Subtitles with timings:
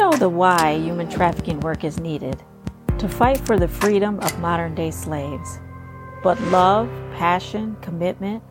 [0.00, 2.42] know the why human trafficking work is needed
[2.96, 5.60] to fight for the freedom of modern day slaves.
[6.22, 6.88] But love,
[7.18, 8.42] passion, commitment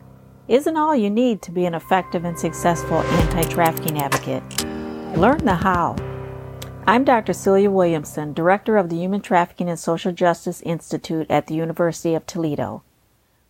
[0.46, 4.44] isn't all you need to be an effective and successful anti trafficking advocate.
[5.18, 5.96] Learn the how.
[6.86, 7.32] I'm Dr.
[7.32, 12.26] Celia Williamson, Director of the Human Trafficking and Social Justice Institute at the University of
[12.26, 12.84] Toledo.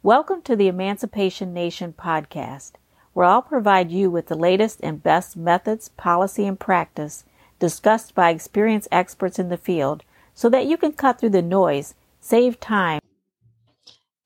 [0.03, 2.73] Welcome to the Emancipation Nation podcast,
[3.12, 7.25] where I'll provide you with the latest and best methods, policy, and practice
[7.61, 10.03] discussed by experienced experts in the field
[10.35, 13.01] so that you can cut through the noise, save time.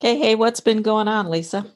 [0.01, 1.66] Okay, hey, what's been going on, Lisa?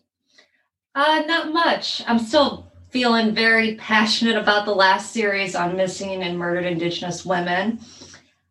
[0.94, 2.02] Uh, not much.
[2.06, 7.80] I'm still feeling very passionate about the last series on missing and murdered Indigenous women.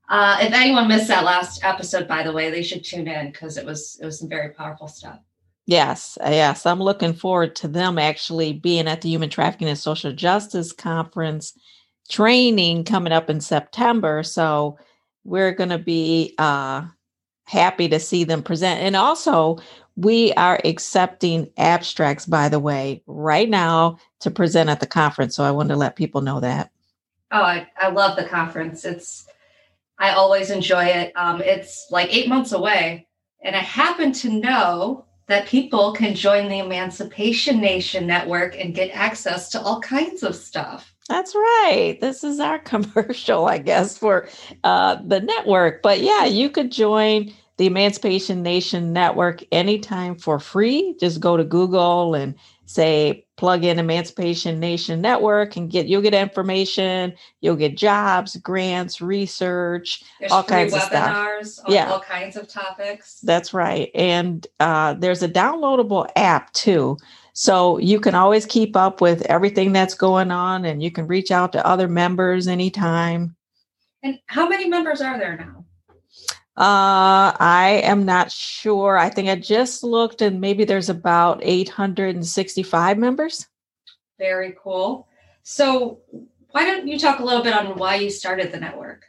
[0.10, 3.58] Uh, if anyone missed that last episode, by the way, they should tune in because
[3.58, 5.20] it was it was some very powerful stuff.
[5.66, 10.14] Yes, yes, I'm looking forward to them actually being at the Human Trafficking and Social
[10.14, 11.54] Justice Conference
[12.10, 14.24] training coming up in September.
[14.24, 14.78] So
[15.24, 16.84] we're going to be uh,
[17.46, 18.82] happy to see them present.
[18.82, 19.58] And also,
[19.96, 25.36] we are accepting abstracts, by the way, right now to present at the conference.
[25.36, 26.72] So I wanted to let people know that.
[27.32, 28.86] Oh, I, I love the conference.
[28.86, 29.28] It's,
[30.00, 31.12] I always enjoy it.
[31.16, 33.08] Um, it's like eight months away.
[33.42, 38.92] And I happen to know that people can join the Emancipation Nation Network and get
[38.92, 40.94] access to all kinds of stuff.
[41.08, 41.98] That's right.
[42.02, 44.28] This is our commercial, I guess, for
[44.64, 45.82] uh, the network.
[45.82, 50.96] But yeah, you could join the Emancipation Nation Network anytime for free.
[51.00, 52.36] Just go to Google and
[52.68, 59.02] say plug in Emancipation Nation Network and get you'll get information, you'll get jobs, grants,
[59.02, 60.92] research, there's all kinds of stuff.
[61.68, 61.90] yeah.
[61.92, 63.22] all kinds of topics.
[63.22, 63.90] That's right.
[63.96, 66.98] And uh, there's a downloadable app too.
[67.40, 71.30] So you can always keep up with everything that's going on and you can reach
[71.30, 73.36] out to other members anytime.
[74.02, 75.64] And how many members are there now?
[76.60, 78.98] Uh, I am not sure.
[78.98, 83.46] I think I just looked and maybe there's about 865 members.
[84.18, 85.08] Very cool.
[85.44, 86.00] So,
[86.50, 89.06] why don't you talk a little bit on why you started the network?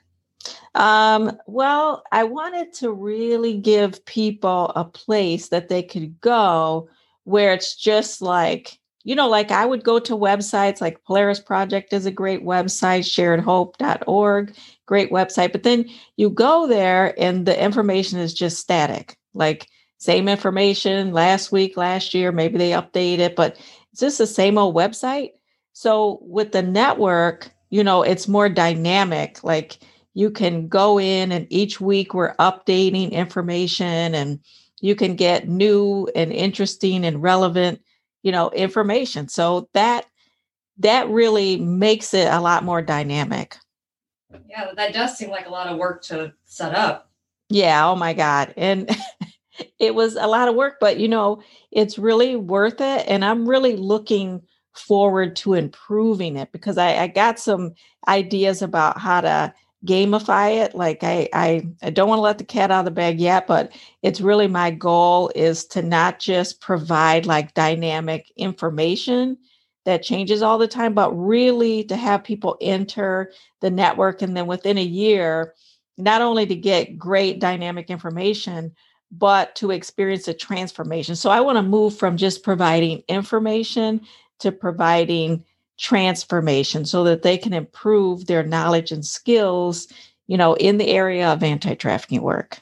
[0.74, 6.90] Um, well, I wanted to really give people a place that they could go
[7.28, 11.94] where it's just like you know, like I would go to websites like Polaris Project
[11.94, 15.50] is a great website, sharedhope.org, great website.
[15.52, 21.50] But then you go there and the information is just static, like same information last
[21.50, 23.58] week, last year, maybe they update it, but
[23.92, 25.30] it's just the same old website.
[25.72, 29.42] So with the network, you know, it's more dynamic.
[29.42, 29.78] Like
[30.12, 34.40] you can go in and each week we're updating information and
[34.80, 37.80] you can get new and interesting and relevant
[38.22, 39.28] you know information.
[39.28, 40.06] So that
[40.78, 43.56] that really makes it a lot more dynamic.
[44.48, 47.10] Yeah that does seem like a lot of work to set up.
[47.48, 48.90] Yeah oh my god and
[49.78, 53.48] it was a lot of work but you know it's really worth it and i'm
[53.48, 54.40] really looking
[54.78, 57.74] forward to improving it because I, I got some
[58.06, 59.52] ideas about how to
[59.86, 62.90] gamify it like I, I i don't want to let the cat out of the
[62.90, 63.72] bag yet but
[64.02, 69.38] it's really my goal is to not just provide like dynamic information
[69.84, 74.48] that changes all the time but really to have people enter the network and then
[74.48, 75.54] within a year
[75.96, 78.74] not only to get great dynamic information
[79.10, 81.16] but to experience a transformation.
[81.16, 84.00] So i want to move from just providing information
[84.40, 85.44] to providing
[85.78, 89.86] transformation so that they can improve their knowledge and skills,
[90.26, 92.58] you know, in the area of anti-trafficking work.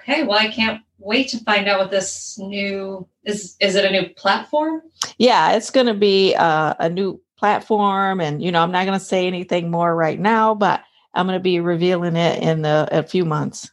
[0.00, 3.90] Okay, well I can't wait to find out what this new is is it a
[3.90, 4.82] new platform?
[5.18, 8.98] Yeah, it's going to be uh, a new platform and you know, I'm not going
[8.98, 10.82] to say anything more right now, but
[11.14, 13.70] I'm going to be revealing it in the, a few months.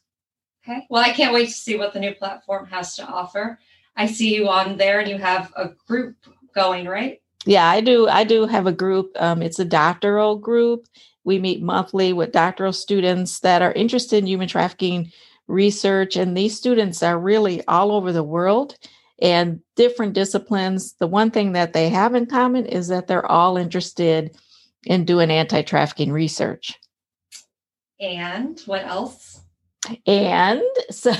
[0.64, 0.86] Okay.
[0.90, 3.60] Well, I can't wait to see what the new platform has to offer.
[3.96, 6.16] I see you on there and you have a group
[6.54, 7.21] going, right?
[7.46, 8.08] Yeah, I do.
[8.08, 9.12] I do have a group.
[9.20, 10.88] Um, it's a doctoral group.
[11.24, 15.12] We meet monthly with doctoral students that are interested in human trafficking
[15.48, 16.16] research.
[16.16, 18.78] And these students are really all over the world
[19.22, 20.94] and different disciplines.
[20.94, 24.36] The one thing that they have in common is that they're all interested
[24.86, 26.80] in doing anti trafficking research.
[28.00, 29.42] And what else?
[30.08, 31.14] And so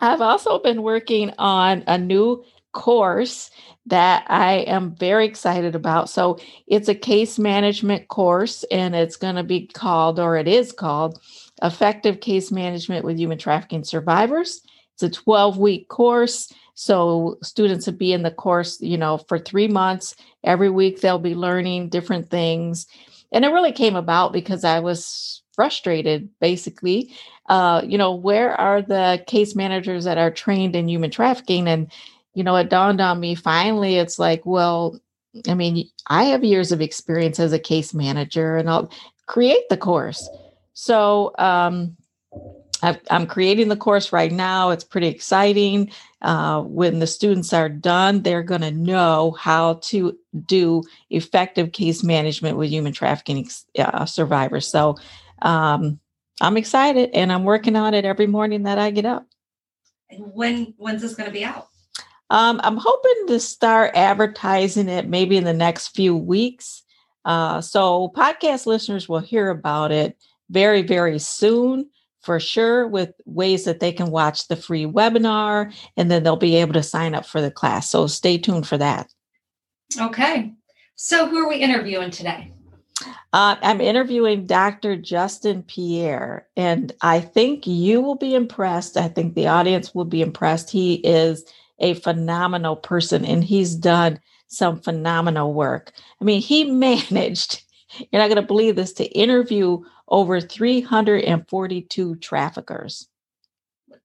[0.00, 3.50] I've also been working on a new course
[3.86, 6.10] that I am very excited about.
[6.10, 10.72] So it's a case management course, and it's going to be called, or it is
[10.72, 11.18] called,
[11.62, 14.60] Effective Case Management with Human Trafficking Survivors.
[14.94, 16.52] It's a 12 week course.
[16.74, 20.16] So students will be in the course, you know, for three months.
[20.42, 22.86] Every week they'll be learning different things.
[23.32, 27.14] and it really came about because I was frustrated, basically.
[27.48, 31.68] Uh, you know, where are the case managers that are trained in human trafficking?
[31.68, 31.90] And,
[32.34, 35.00] you know, it dawned on me finally, it's like, well,
[35.48, 38.90] I mean, I have years of experience as a case manager and I'll
[39.26, 40.28] create the course.
[40.74, 41.96] So, um,
[42.82, 44.70] i am creating the course right now.
[44.70, 45.90] It's pretty exciting.
[46.20, 52.02] Uh, when the students are done, they're going to know how to do effective case
[52.02, 53.48] management with human trafficking
[53.78, 54.66] uh, survivors.
[54.66, 54.96] So
[55.40, 55.98] um,
[56.42, 59.26] I'm excited and I'm working on it every morning that I get up.
[60.18, 61.68] When when's this going to be out?
[62.30, 66.82] Um, I'm hoping to start advertising it maybe in the next few weeks.
[67.24, 70.16] Uh, so podcast listeners will hear about it
[70.50, 71.88] very, very soon
[72.22, 76.56] for sure with ways that they can watch the free webinar and then they'll be
[76.56, 77.90] able to sign up for the class.
[77.90, 79.12] So stay tuned for that.
[80.00, 80.52] Okay.
[80.96, 82.52] So who are we interviewing today?
[83.32, 84.96] Uh, I'm interviewing Dr.
[84.96, 88.96] Justin Pierre, and I think you will be impressed.
[88.96, 90.70] I think the audience will be impressed.
[90.70, 91.44] He is
[91.84, 95.92] a phenomenal person and he's done some phenomenal work.
[96.20, 97.62] I mean, he managed,
[98.10, 103.06] you're not going to believe this, to interview over 342 traffickers.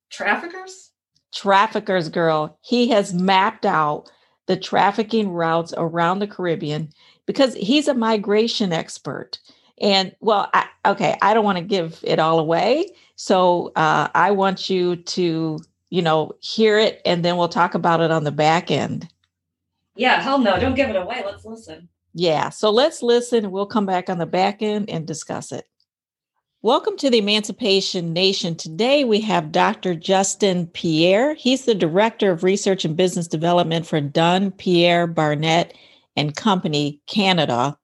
[0.09, 0.91] Traffickers?
[1.33, 2.57] Traffickers, girl.
[2.61, 4.11] He has mapped out
[4.47, 6.89] the trafficking routes around the Caribbean
[7.27, 9.39] because he's a migration expert.
[9.79, 12.87] And well, I, okay, I don't want to give it all away.
[13.15, 15.59] So uh, I want you to,
[15.89, 19.07] you know, hear it and then we'll talk about it on the back end.
[19.95, 21.23] Yeah, hell no, don't give it away.
[21.25, 21.89] Let's listen.
[22.13, 23.51] Yeah, so let's listen.
[23.51, 25.65] We'll come back on the back end and discuss it.
[26.61, 28.55] Welcome to the Emancipation Nation.
[28.55, 29.95] Today we have Dr.
[29.95, 31.33] Justin Pierre.
[31.33, 35.73] He's the Director of Research and Business Development for Dunn Pierre Barnett
[36.17, 37.77] and Company Canada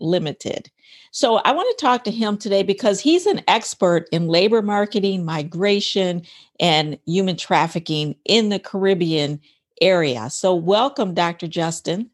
[0.00, 0.70] Limited.
[1.12, 5.24] So I want to talk to him today because he's an expert in labor marketing,
[5.24, 6.22] migration,
[6.60, 9.40] and human trafficking in the Caribbean
[9.80, 10.30] area.
[10.30, 11.48] So welcome, Dr.
[11.48, 12.10] Justin.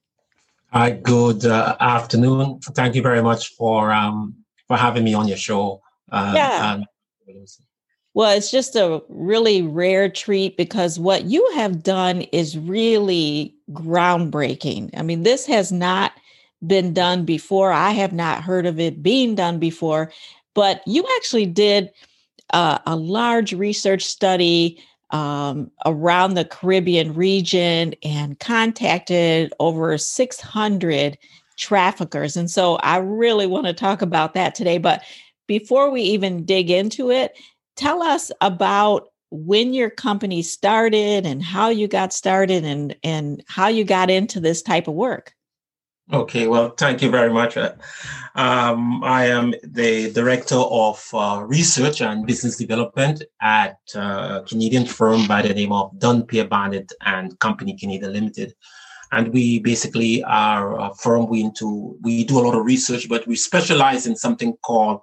[0.73, 2.61] Hi, good uh, afternoon.
[2.61, 4.35] Thank you very much for um,
[4.67, 5.83] for having me on your show.
[6.11, 6.81] Uh, yeah.
[8.15, 14.91] well, it's just a really rare treat because what you have done is really groundbreaking.
[14.97, 16.13] I mean, this has not
[16.65, 17.73] been done before.
[17.73, 20.13] I have not heard of it being done before,
[20.55, 21.91] but you actually did
[22.53, 31.19] uh, a large research study um, around the Caribbean region and contacted over 600
[31.57, 32.37] traffickers.
[32.37, 34.79] And so I really want to talk about that today.
[34.79, 35.03] But
[35.47, 37.39] before we even dig into it,
[37.77, 43.69] tell us about when your company started and how you got started and and how
[43.69, 45.36] you got into this type of work.
[46.13, 47.57] Okay, well, thank you very much.
[47.57, 47.73] Uh,
[48.37, 55.27] um, I am the director of uh, research and business development at a Canadian firm
[55.27, 58.55] by the name of Dunn Pierre Barnett and Company Canada Limited.
[59.11, 61.27] And we basically are a firm.
[61.27, 65.01] We into we do a lot of research, but we specialize in something called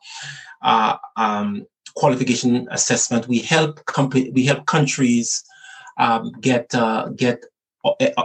[0.61, 1.65] uh, um,
[1.95, 3.27] qualification assessment.
[3.27, 5.43] We help comp- we help countries
[5.97, 7.43] um, get uh, get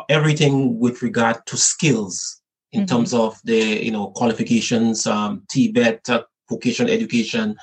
[0.08, 2.37] everything with regard to skills
[2.72, 2.96] in mm-hmm.
[2.96, 7.56] terms of the you know qualifications, um, TVET, uh, vocational education,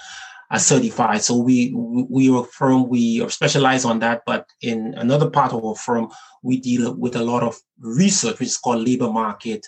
[0.52, 1.22] are certified.
[1.22, 5.54] So we we are a firm we are specialized on that, but in another part
[5.54, 6.10] of our firm
[6.44, 9.66] we deal with a lot of research, which is called labor market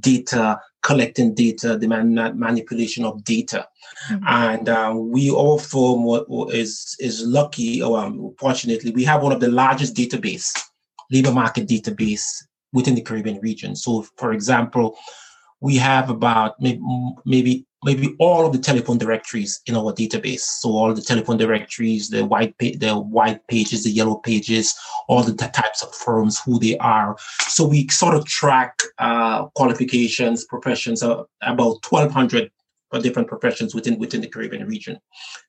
[0.00, 3.66] data, collecting data, the man- manipulation of data.
[4.10, 4.24] Mm-hmm.
[4.26, 6.04] And uh, we all firm
[6.52, 10.50] is is lucky or um, fortunately we have one of the largest database
[11.10, 12.26] labor market database
[12.72, 13.74] within the Caribbean region.
[13.76, 14.96] So, for example,
[15.60, 16.80] we have about maybe,
[17.24, 20.40] maybe maybe all of the telephone directories in our database.
[20.40, 24.74] So all the telephone directories, the white pa- the white pages, the yellow pages,
[25.08, 27.16] all the types of firms, who they are.
[27.48, 32.50] So we sort of track uh, qualifications, professions, uh, about 1,200
[33.00, 34.98] different professions within within the Caribbean region.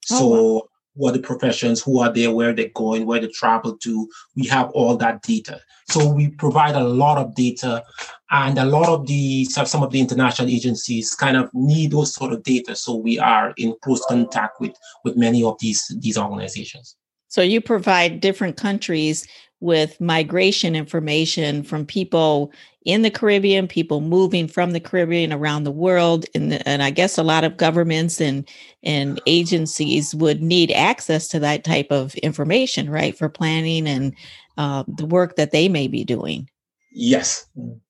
[0.05, 0.17] So.
[0.17, 0.61] Oh, wow
[0.99, 4.09] what the professions, who are there, where they're going, where they travel to.
[4.35, 5.61] We have all that data.
[5.89, 7.83] So we provide a lot of data,
[8.31, 12.33] and a lot of the some of the international agencies kind of need those sort
[12.33, 12.75] of data.
[12.75, 14.73] So we are in close contact with
[15.05, 16.95] with many of these these organizations.
[17.29, 19.25] So you provide different countries
[19.61, 22.51] with migration information from people
[22.85, 27.17] in the Caribbean, people moving from the Caribbean around the world, and, and I guess
[27.17, 28.47] a lot of governments and
[28.83, 34.15] and agencies would need access to that type of information, right, for planning and
[34.57, 36.49] uh, the work that they may be doing.
[36.93, 37.45] Yes,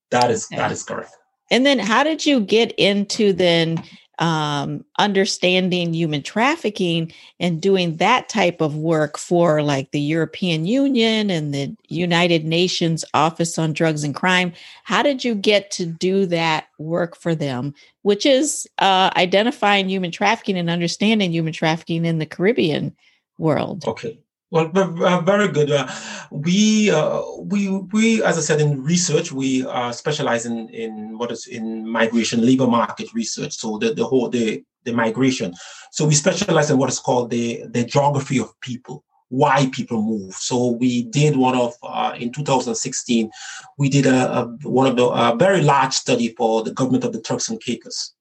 [0.09, 0.57] that is okay.
[0.57, 1.11] that is correct.
[1.51, 3.83] And then, how did you get into then
[4.19, 11.29] um, understanding human trafficking and doing that type of work for like the European Union
[11.29, 14.51] and the United Nations Office on Drugs and Crime.
[14.83, 20.11] How did you get to do that work for them, which is uh, identifying human
[20.11, 22.95] trafficking and understanding human trafficking in the Caribbean
[23.37, 23.85] world?
[23.87, 24.19] Okay.
[24.51, 24.67] Well,
[25.21, 25.71] very good.
[25.71, 25.87] Uh,
[26.31, 31.31] we, uh, we, we, as I said, in research, we uh, specialize in, in what
[31.31, 33.53] is in migration labor market research.
[33.53, 35.53] So the, the whole the, the migration.
[35.91, 40.33] So we specialize in what is called the the geography of people, why people move.
[40.33, 43.29] So we did one of uh, in 2016,
[43.77, 47.13] we did a, a one of the a very large study for the government of
[47.13, 48.15] the Turks and Caicos.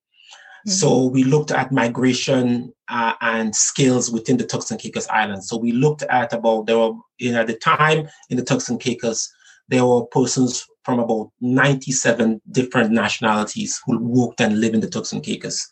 [0.66, 0.70] Mm-hmm.
[0.70, 5.48] So we looked at migration uh, and skills within the Turks and Caicos Islands.
[5.48, 8.68] So we looked at about there were you know, at the time in the Turks
[8.68, 9.28] and Caicos
[9.68, 15.12] there were persons from about 97 different nationalities who worked and lived in the Turks
[15.12, 15.70] and Caicos.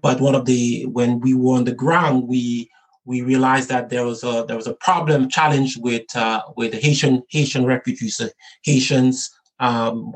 [0.00, 2.70] But one of the when we were on the ground, we
[3.04, 6.78] we realized that there was a there was a problem challenge with uh, with the
[6.78, 8.28] Haitian Haitian refugees, uh,
[8.64, 10.12] Haitians um,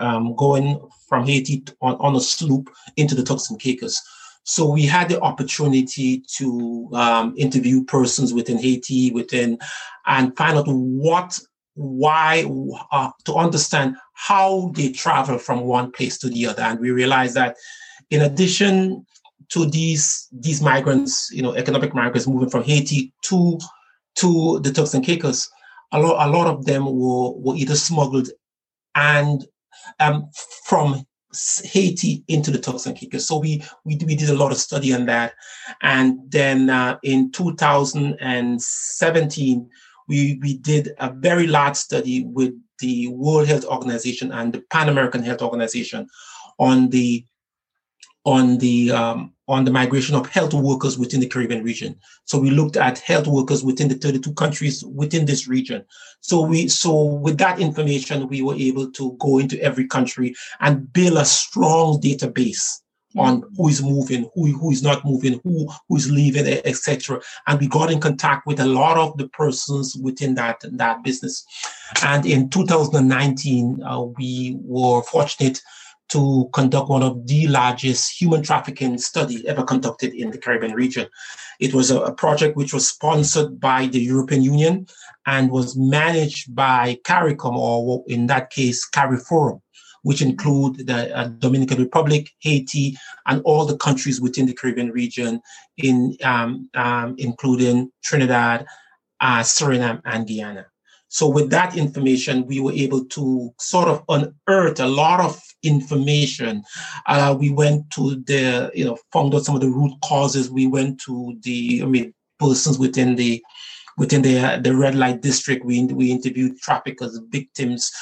[0.00, 4.00] um, going from Haiti on, on a sloop into the Turks and Caicos.
[4.44, 9.58] So we had the opportunity to um, interview persons within Haiti, within,
[10.06, 11.38] and find out what,
[11.74, 12.44] why,
[12.92, 16.62] uh, to understand how they travel from one place to the other.
[16.62, 17.56] And we realized that
[18.10, 19.06] in addition
[19.50, 23.58] to these these migrants, you know, economic migrants moving from Haiti to
[24.16, 25.48] to the Turks and Caicos,
[25.92, 28.28] a lot a lot of them were, were either smuggled
[28.94, 29.46] and
[30.00, 30.30] um,
[30.64, 31.06] from
[31.64, 33.26] Haiti into the Turks and Caicos.
[33.26, 35.34] So we, we, we did a lot of study on that.
[35.82, 39.70] And then uh, in 2017,
[40.06, 44.88] we, we did a very large study with the World Health Organization and the Pan
[44.88, 46.06] American Health Organization
[46.58, 47.24] on the
[48.24, 51.96] on the um, on the migration of health workers within the Caribbean region.
[52.24, 55.84] So we looked at health workers within the 32 countries within this region.
[56.20, 60.90] So we so with that information, we were able to go into every country and
[60.92, 62.80] build a strong database
[63.16, 67.20] on who is moving, who, who is not moving, who who is leaving, etc.
[67.46, 71.44] And we got in contact with a lot of the persons within that that business.
[72.02, 75.60] And in 2019, uh, we were fortunate
[76.14, 81.08] to conduct one of the largest human trafficking studies ever conducted in the Caribbean region.
[81.58, 84.86] It was a, a, project which was sponsored by the European Union
[85.26, 89.60] and was managed by CARICOM, or in that case, CARIFORUM,
[90.02, 95.40] which include the uh, Dominican Republic, Haiti, and all the countries within the Caribbean region,
[95.78, 98.66] in um, um, including Trinidad,
[99.20, 100.66] uh, Suriname, and Guyana.
[101.08, 106.62] So with that information, we were able to sort of unearth a lot of information.
[107.06, 110.50] Uh, we went to the, you know, found out some of the root causes.
[110.50, 113.42] We went to the, I mean, persons within the
[113.96, 115.64] within the the red light district.
[115.64, 117.92] We we interviewed traffickers, victims,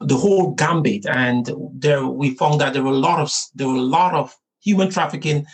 [0.00, 3.74] the whole gambit, and there we found that there were a lot of there were
[3.74, 5.46] a lot of human trafficking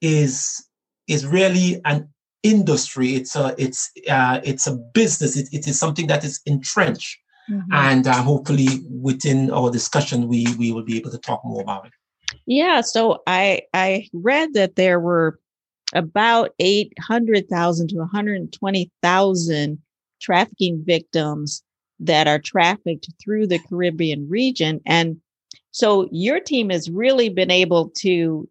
[0.00, 0.66] is
[1.08, 2.08] is really an
[2.42, 3.14] industry.
[3.14, 5.36] It's a it's uh, it's a business.
[5.36, 7.18] It, it is something that is entrenched,
[7.50, 7.72] mm-hmm.
[7.72, 11.86] and uh, hopefully within our discussion, we we will be able to talk more about
[11.86, 11.92] it.
[12.46, 12.80] Yeah.
[12.80, 15.38] So I I read that there were
[15.94, 19.78] about eight hundred thousand to one hundred twenty thousand
[20.20, 21.62] trafficking victims
[22.00, 25.20] that are trafficked through the Caribbean region, and
[25.70, 28.48] so your team has really been able to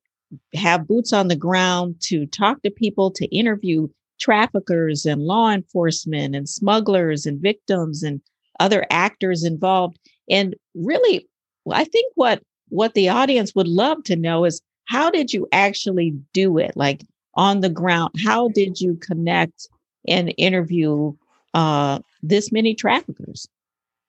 [0.53, 3.87] have boots on the ground to talk to people, to interview
[4.19, 8.21] traffickers and law enforcement and smugglers and victims and
[8.61, 9.97] other actors involved.
[10.29, 11.27] And really,
[11.69, 16.11] I think what what the audience would love to know is how did you actually
[16.33, 16.71] do it?
[16.75, 17.01] Like
[17.35, 19.67] on the ground, how did you connect
[20.07, 21.13] and interview
[21.53, 23.47] uh, this many traffickers?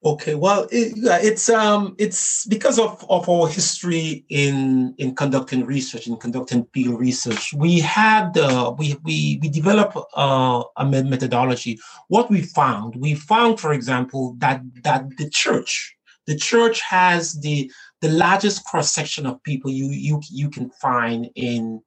[0.04, 6.08] Okay, well, it, it's um, it's because of, of our history in in conducting research,
[6.08, 7.54] in conducting field research.
[7.54, 11.78] We had uh, we we we developed uh, a methodology.
[12.08, 15.94] What we found, we found, for example, that that the church,
[16.26, 21.30] the church has the the largest cross section of people you you you can find
[21.36, 21.80] in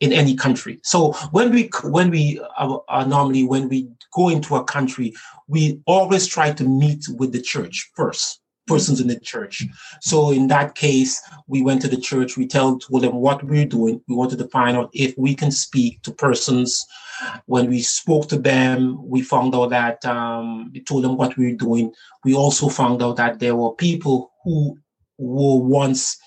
[0.00, 0.78] in any country.
[0.82, 5.14] So when we when we uh, uh, normally when we go into a country,
[5.48, 9.64] we always try to meet with the church first, persons in the church.
[10.00, 12.36] So in that case, we went to the church.
[12.36, 14.00] We tell told them what we're doing.
[14.08, 16.84] We wanted to find out if we can speak to persons.
[17.46, 21.56] When we spoke to them, we found out that um, we told them what we're
[21.56, 21.92] doing.
[22.24, 24.78] We also found out that there were people who
[25.18, 26.18] were once,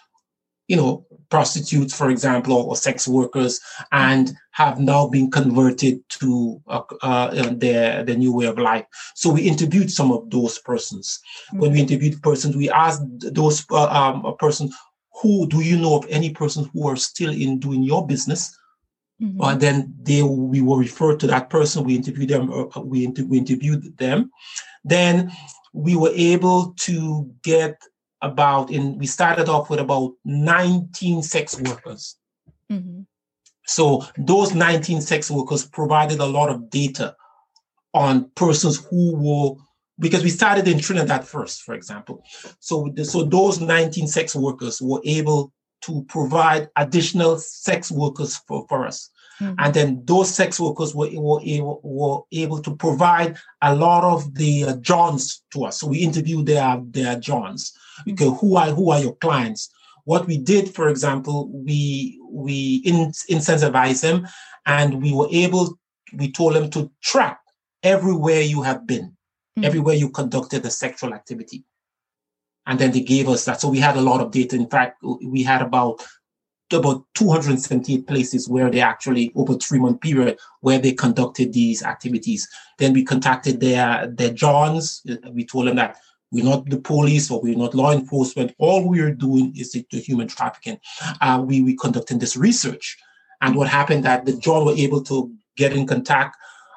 [0.68, 3.60] you know, prostitutes, for example, or sex workers,
[3.92, 8.86] and have now been converted to uh, uh, their, their new way of life.
[9.16, 11.20] So we interviewed some of those persons.
[11.48, 11.60] Mm-hmm.
[11.60, 13.04] When we interviewed persons, we asked
[13.34, 14.70] those uh, um, a person,
[15.22, 18.58] who do you know of any persons who are still in doing your business?
[19.22, 19.42] Mm-hmm.
[19.42, 21.86] And then they we will refer to that person.
[21.86, 22.52] We interviewed them.
[22.52, 24.30] Uh, we, inter- we interviewed them.
[24.84, 25.32] Then
[25.74, 27.82] we were able to get
[28.22, 32.18] about in we started off with about 19 sex workers.
[32.72, 33.02] Mm-hmm.
[33.68, 37.16] so those 19 sex workers provided a lot of data
[37.94, 39.62] on persons who were
[40.00, 42.24] because we started in trinidad first for example.
[42.60, 48.88] So so those 19 sex workers were able to provide additional sex workers for, for
[48.88, 49.56] us Mm-hmm.
[49.60, 54.34] And then those sex workers were, were, able, were able to provide a lot of
[54.36, 55.80] the uh, Johns to us.
[55.80, 57.74] So we interviewed their, their Johns.
[58.00, 58.12] Mm-hmm.
[58.12, 59.70] Okay, who are who are your clients?
[60.06, 64.28] What we did, for example, we we in, incentivize them
[64.66, 65.78] and we were able,
[66.14, 67.40] we told them to track
[67.84, 69.64] everywhere you have been, mm-hmm.
[69.64, 71.64] everywhere you conducted a sexual activity.
[72.68, 73.62] And then they gave us that.
[73.62, 74.56] So we had a lot of data.
[74.56, 76.04] In fact, we had about
[76.74, 82.48] about 278 places where they actually over three month period where they conducted these activities.
[82.80, 85.06] Then we contacted their their Johns.
[85.32, 85.98] We told them that
[86.32, 88.56] we're not the police or we're not law enforcement.
[88.58, 90.80] All we are doing is the, human trafficking.
[91.22, 92.98] Uh, we we conducting this research,
[93.42, 96.36] and what happened that the John were able to get in contact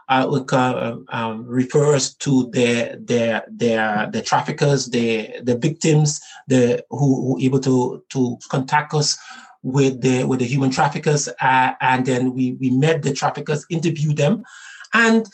[0.09, 7.23] uh, uh, um, refers to their their their the traffickers, the the victims, the who
[7.23, 9.19] who able to to contact us
[9.73, 14.17] with the with the human traffickers, uh, and then we we met the traffickers, interviewed
[14.17, 14.43] them,
[14.95, 15.27] and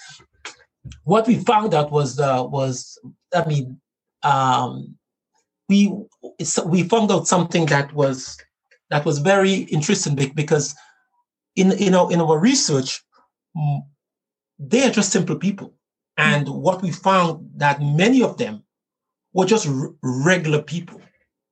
[1.04, 2.98] what we found out was uh, was
[3.34, 3.80] I mean
[4.22, 4.96] um,
[5.68, 5.92] we
[6.66, 8.36] we found out something that was
[8.90, 10.74] that was very interesting because
[11.56, 13.02] in you know in our research
[14.58, 15.74] they are just simple people.
[16.16, 18.62] And what we found that many of them
[19.32, 21.00] were just r- regular people.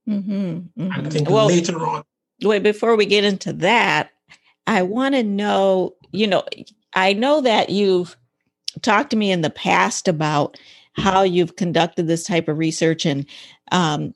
[0.09, 0.90] Mm-hmm, mm-hmm.
[0.90, 2.02] i think well, later on
[2.42, 4.11] wait before we get into that
[4.66, 6.44] i want to know you know
[6.94, 8.16] i know that you've
[8.81, 10.59] talked to me in the past about
[10.94, 13.26] how you've conducted this type of research and
[13.70, 14.14] um,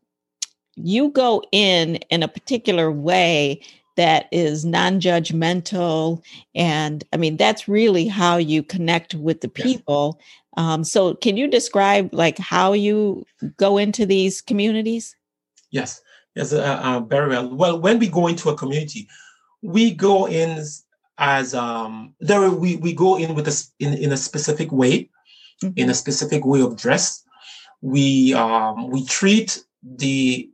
[0.77, 3.61] you go in in a particular way
[3.97, 6.23] that is non-judgmental
[6.55, 10.21] and i mean that's really how you connect with the people.
[10.59, 13.27] Um, so can you describe like how you
[13.59, 15.15] go into these communities?
[15.71, 16.01] Yes
[16.37, 19.09] yes uh, uh, very well well when we go into a community
[19.63, 20.63] we go in
[21.19, 25.11] as um there we, we go in with a in, in a specific way
[25.63, 25.73] mm-hmm.
[25.77, 27.23] in a specific way of dress.
[27.81, 30.51] We um, we treat the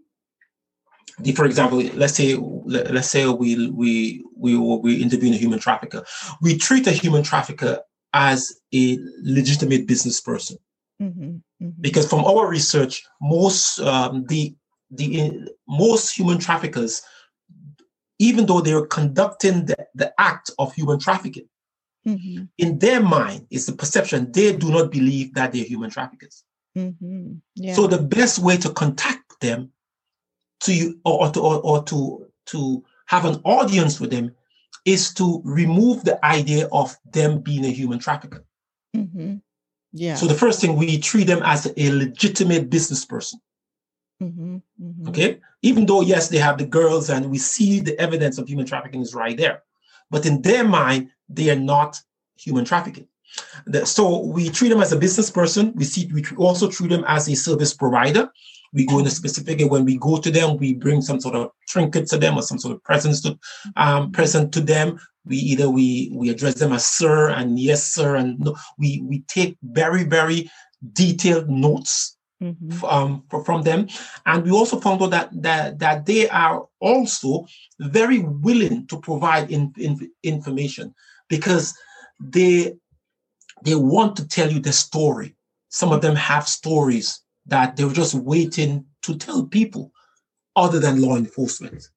[1.19, 6.05] the for example, let's say let's say we we we we intervene a human trafficker.
[6.41, 7.81] We treat a human trafficker
[8.13, 10.59] as a legitimate business person.
[11.01, 11.23] Mm-hmm.
[11.23, 11.69] Mm-hmm.
[11.81, 14.55] Because from our research, most um, the
[14.93, 17.03] the most human traffickers,
[18.19, 21.49] even though they're conducting the, the act of human trafficking,
[22.07, 22.45] Mm-hmm.
[22.59, 26.45] In their mind, it's the perception they do not believe that they're human traffickers.
[26.77, 27.35] Mm-hmm.
[27.55, 27.75] Yeah.
[27.75, 29.71] So the best way to contact them
[30.61, 34.35] to you or, or to or, or, to to have an audience with them
[34.85, 38.45] is to remove the idea of them being a human trafficker.
[38.97, 39.37] Mm-hmm.
[39.93, 40.17] Yeah.
[40.17, 43.41] So the first thing we treat them as a legitimate business person.
[44.23, 44.57] Mm-hmm.
[44.81, 45.09] Mm-hmm.
[45.09, 45.41] Okay.
[45.63, 49.01] Even though yes, they have the girls and we see the evidence of human trafficking
[49.01, 49.63] is right there,
[50.11, 52.01] but in their mind, they are not
[52.37, 53.09] human trafficking.
[53.85, 55.73] So we treat them as a business person.
[55.75, 58.31] We see we also treat them as a service provider.
[58.75, 61.35] We go in a specific and when we go to them, we bring some sort
[61.35, 63.39] of trinket to them or some sort of presents to
[63.77, 64.99] um, present to them.
[65.25, 69.21] We either we we address them as sir and yes sir and no, we we
[69.29, 70.51] take very very
[70.93, 72.85] detailed notes mm-hmm.
[72.85, 73.89] um, from them.
[74.27, 77.47] And we also found out that, that, that they are also
[77.79, 80.95] very willing to provide in, in, information
[81.29, 81.75] because
[82.21, 82.75] they,
[83.65, 85.37] they want to tell you the story.
[85.69, 89.93] Some of them have stories that they were just waiting to tell people
[90.57, 91.89] other than law enforcement.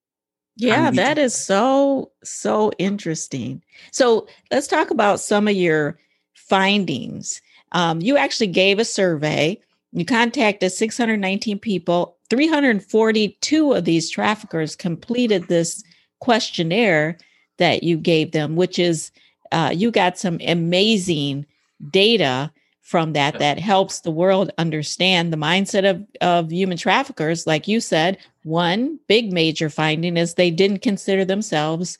[0.57, 3.61] Yeah, that is so, so interesting.
[3.91, 5.99] So let's talk about some of your
[6.33, 7.41] findings.
[7.73, 9.59] Um, you actually gave a survey
[9.95, 12.17] you contacted 619 people.
[12.29, 15.83] 342 of these traffickers completed this
[16.19, 17.17] questionnaire
[17.57, 19.11] that you gave them, which is
[19.51, 21.45] uh, you got some amazing
[21.91, 27.47] data from that that helps the world understand the mindset of, of human traffickers.
[27.47, 31.97] Like you said, one big major finding is they didn't consider themselves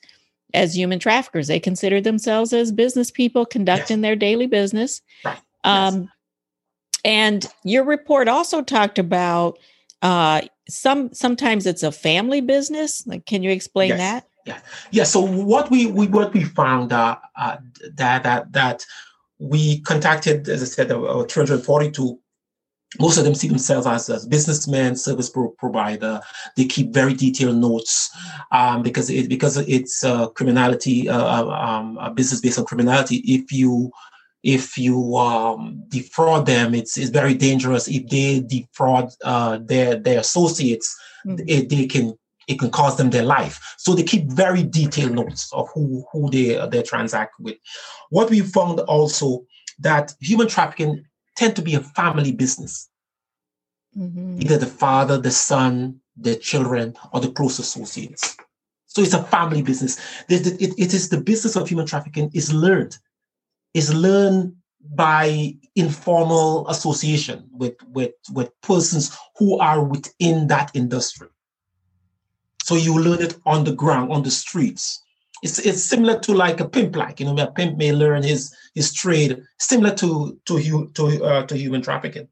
[0.54, 1.48] as human traffickers.
[1.48, 4.02] They considered themselves as business people conducting yes.
[4.02, 5.02] their daily business.
[5.24, 5.38] Right.
[5.64, 6.10] Um, yes.
[7.06, 9.60] And your report also talked about
[10.02, 13.06] uh, some sometimes it's a family business.
[13.06, 13.98] Like, can you explain yes.
[13.98, 14.28] that?
[14.44, 14.58] Yeah,
[14.90, 15.04] yeah.
[15.04, 17.58] So what we, we what we found uh, uh,
[17.94, 18.84] that that that
[19.38, 22.18] we contacted, as I said, uh, 342
[23.00, 26.20] most of them see themselves as, as businessmen, service pro- provider.
[26.56, 28.10] They keep very detailed notes
[28.52, 33.16] um, because it because it's uh, criminality, uh, um, a business based on criminality.
[33.16, 33.90] If you
[34.46, 37.88] if you um, defraud them, it's it's very dangerous.
[37.88, 41.44] If they defraud uh, their their associates, mm-hmm.
[41.48, 43.74] it, they can it can cost them their life.
[43.76, 47.56] So they keep very detailed notes of who who they they transact with.
[48.10, 49.44] What we found also
[49.80, 51.04] that human trafficking
[51.36, 52.88] tend to be a family business.
[53.98, 54.42] Mm-hmm.
[54.42, 58.36] Either the father, the son, the children, or the close associates.
[58.86, 59.98] So it's a family business.
[60.28, 62.96] It, it, it is the business of human trafficking is learned,
[63.76, 64.54] is learned
[64.94, 71.28] by informal association with, with, with persons who are within that industry.
[72.62, 75.02] So you learn it on the ground, on the streets.
[75.42, 78.56] It's, it's similar to like a pimp, like you know, a pimp may learn his
[78.74, 82.26] his trade, similar to to to uh, to human trafficking.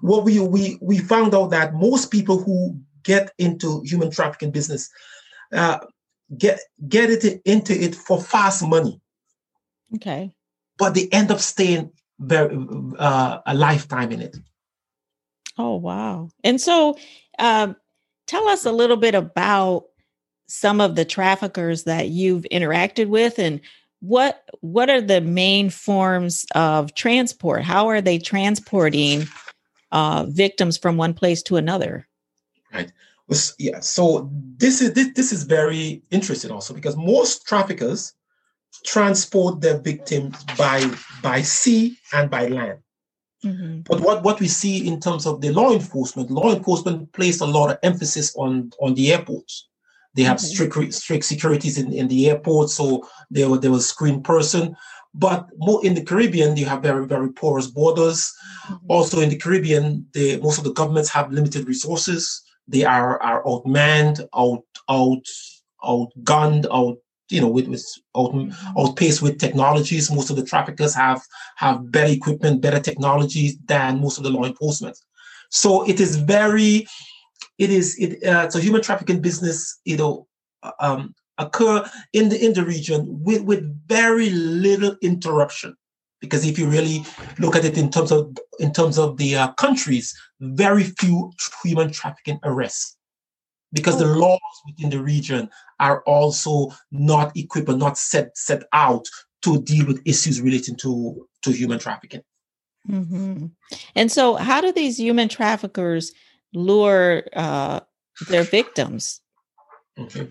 [0.00, 4.88] What we we we found out that most people who get into human trafficking business
[5.52, 5.78] uh,
[6.38, 8.98] get get it into it for fast money.
[9.94, 10.32] Okay,
[10.78, 12.56] but they end up staying very
[12.98, 14.36] uh, a lifetime in it.
[15.58, 16.30] Oh wow!
[16.44, 16.96] And so,
[17.38, 17.76] um,
[18.26, 19.84] tell us a little bit about
[20.46, 23.60] some of the traffickers that you've interacted with and
[24.00, 29.26] what what are the main forms of transport how are they transporting
[29.90, 32.06] uh, victims from one place to another
[32.72, 32.92] right
[33.58, 38.14] yeah so this is this, this is very interesting also because most traffickers
[38.84, 40.84] transport their victims by
[41.22, 42.78] by sea and by land
[43.44, 43.80] mm-hmm.
[43.80, 47.46] but what what we see in terms of the law enforcement law enforcement place a
[47.46, 49.68] lot of emphasis on on the airports
[50.18, 54.20] they have strict strict securities in, in the airport, so there were there was screen
[54.20, 54.76] person.
[55.14, 58.32] But more in the Caribbean, you have very very porous borders.
[58.66, 58.86] Mm-hmm.
[58.88, 62.42] Also in the Caribbean, the most of the governments have limited resources.
[62.66, 65.26] They are are outmanned, out out
[65.84, 66.98] outgunned, out
[67.30, 67.84] you know with, with
[68.16, 68.34] out,
[68.78, 70.10] outpaced with technologies.
[70.10, 71.22] Most of the traffickers have
[71.56, 74.98] have better equipment, better technologies than most of the law enforcement.
[75.50, 76.86] So it is very
[77.58, 80.26] it is it uh, so human trafficking business you know
[80.80, 85.74] um, occur in the in the region with with very little interruption
[86.20, 87.04] because if you really
[87.38, 91.90] look at it in terms of in terms of the uh, countries very few human
[91.90, 92.97] trafficking arrests
[93.72, 94.18] because the oh.
[94.18, 95.48] laws within the region
[95.80, 99.06] are also not equipped or not set set out
[99.42, 102.22] to deal with issues relating to to human trafficking
[102.88, 103.46] mm-hmm.
[103.94, 106.12] and so how do these human traffickers
[106.52, 107.80] lure uh,
[108.28, 109.20] their victims.
[109.98, 110.28] Okay.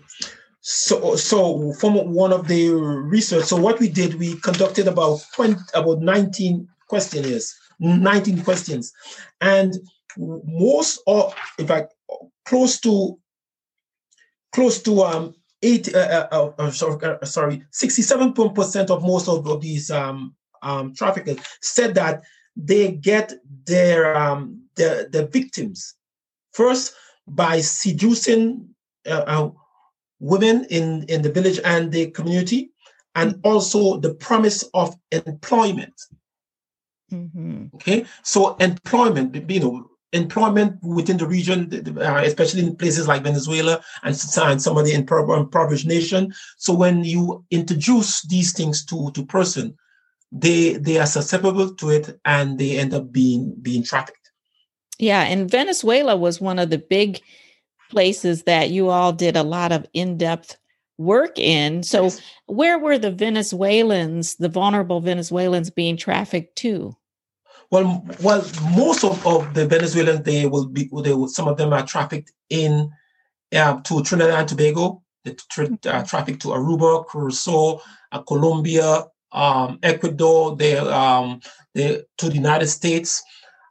[0.60, 5.54] So, so from one of the research, so what we did, we conducted about 20,
[5.74, 8.92] about 19 questionnaires, 19 questions,
[9.40, 9.76] and
[10.16, 11.94] most, or in fact,
[12.44, 13.18] close to,
[14.52, 19.90] close to um eight, uh, uh, uh, sorry, uh, sorry, 67% of most of, these
[19.90, 22.22] um, um traffickers said that
[22.56, 23.32] they get
[23.66, 25.94] their um the the victims
[26.58, 26.94] First,
[27.28, 28.68] by seducing
[29.06, 29.50] uh, uh,
[30.18, 32.72] women in, in the village and the community,
[33.14, 35.94] and also the promise of employment.
[37.12, 37.66] Mm-hmm.
[37.76, 43.80] Okay, so employment, you know, employment within the region, uh, especially in places like Venezuela
[44.02, 46.32] and, and some of the impoverished nation.
[46.56, 49.76] So when you introduce these things to to person,
[50.32, 54.30] they they are susceptible to it and they end up being being trafficked.
[54.98, 57.20] Yeah, and Venezuela was one of the big
[57.90, 60.56] places that you all did a lot of in-depth
[60.98, 61.82] work in.
[61.82, 62.20] So yes.
[62.46, 66.96] where were the Venezuelans, the vulnerable Venezuelans being trafficked to?
[67.70, 71.72] Well, well, most of, of the Venezuelans they will be they will, some of them
[71.72, 72.90] are trafficked in
[73.54, 77.80] uh, to Trinidad and Tobago, they tra- uh, trafficked to Aruba, Curacao,
[78.12, 81.40] uh, Colombia, um, Ecuador, they um,
[81.74, 83.22] they to the United States.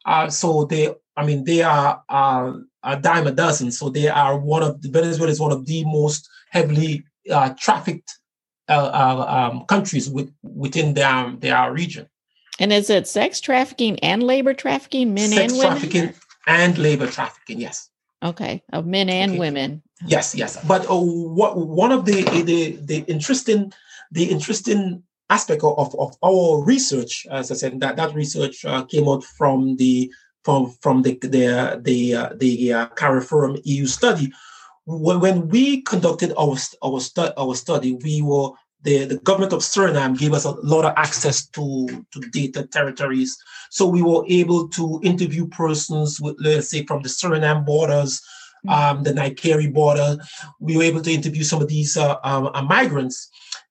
[0.05, 3.71] Uh, so they I mean, they are uh, a dime a dozen.
[3.71, 8.19] So they are one of the Venezuela is one of the most heavily uh, trafficked
[8.69, 12.07] uh, uh, um, countries with, within their their region.
[12.59, 15.79] And is it sex trafficking and labor trafficking, men sex and women?
[15.79, 16.13] Sex trafficking
[16.47, 17.59] and labor trafficking.
[17.59, 17.89] Yes.
[18.23, 19.39] Okay, of men and Okay.
[19.39, 19.83] women.
[20.05, 20.57] Yes, yes.
[20.65, 23.71] But uh, what one of the the the interesting
[24.11, 28.83] the interesting aspect of, of, of our research, as I said, that that research uh,
[28.85, 30.11] came out from the
[30.43, 34.31] from from the the the uh, the uh, CARIFORUM EU study.
[34.85, 38.51] When, when we conducted our our stu- our study, we were
[38.83, 43.37] the, the government of Suriname gave us a lot of access to, to data territories.
[43.69, 48.21] So we were able to interview persons with, let's say, from the Suriname borders,
[48.67, 50.17] um, the Nigeria border.
[50.59, 53.29] We were able to interview some of these uh, um, uh, migrants.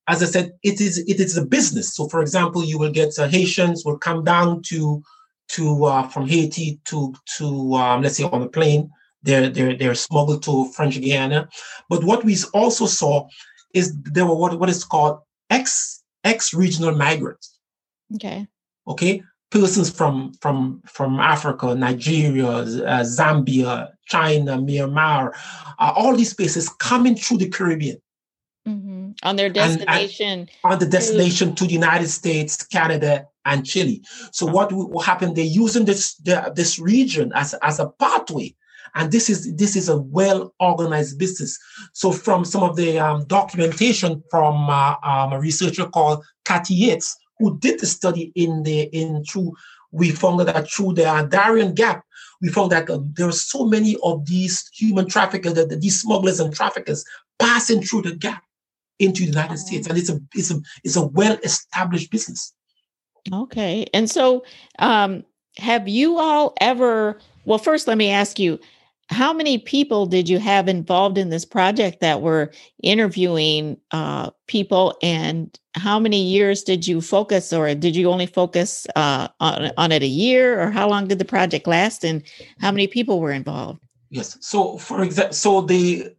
[0.08, 1.94] As I said, it is it is a business.
[1.94, 5.02] So, for example, you will get uh, Haitians will come down to
[5.48, 8.90] to uh, from Haiti to to um, let's say on a plane.
[9.22, 11.48] They're they're they're smuggled to French Guiana.
[11.88, 13.26] But what we also saw
[13.74, 17.58] is there were what, what is called ex ex regional migrants.
[18.14, 18.46] Okay.
[18.86, 19.22] okay?
[19.50, 25.32] Persons from from from africa nigeria uh, zambia china myanmar
[25.78, 27.96] uh, all these places coming through the caribbean.
[28.66, 30.48] Hmm On their and- destination.
[30.64, 34.02] on the destination to the united states canada and chile.
[34.32, 38.54] So what will will happen they're using this the, this region as as a pathway
[38.96, 41.58] and this is this is a well organized business
[41.92, 47.16] so from some of the um, documentation from uh, um, a researcher called Cathy Yates,
[47.38, 49.52] who did the study in the in through
[49.92, 52.04] we found that through the uh, Darien Gap,
[52.40, 56.00] we found that um, there are so many of these human traffickers, that that these
[56.00, 57.04] smugglers and traffickers
[57.38, 58.42] passing through the gap
[58.98, 59.58] into the United.
[59.58, 62.52] States, and it's a it's a it's a well established business.
[63.32, 63.86] Okay.
[63.92, 64.44] And so,
[64.78, 65.24] um,
[65.56, 67.18] have you all ever?
[67.44, 68.58] Well, first, let me ask you
[69.08, 74.96] how many people did you have involved in this project that were interviewing uh, people,
[75.02, 79.92] and how many years did you focus, or did you only focus uh, on, on
[79.92, 82.22] it a year, or how long did the project last, and
[82.60, 83.80] how many people were involved?
[84.10, 84.38] Yes.
[84.40, 86.12] So, for example, so the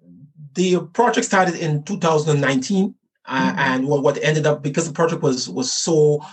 [0.55, 2.95] the project started in 2019,
[3.27, 3.57] uh, Mhm.
[3.57, 6.23] and what, what ended up because the project was was so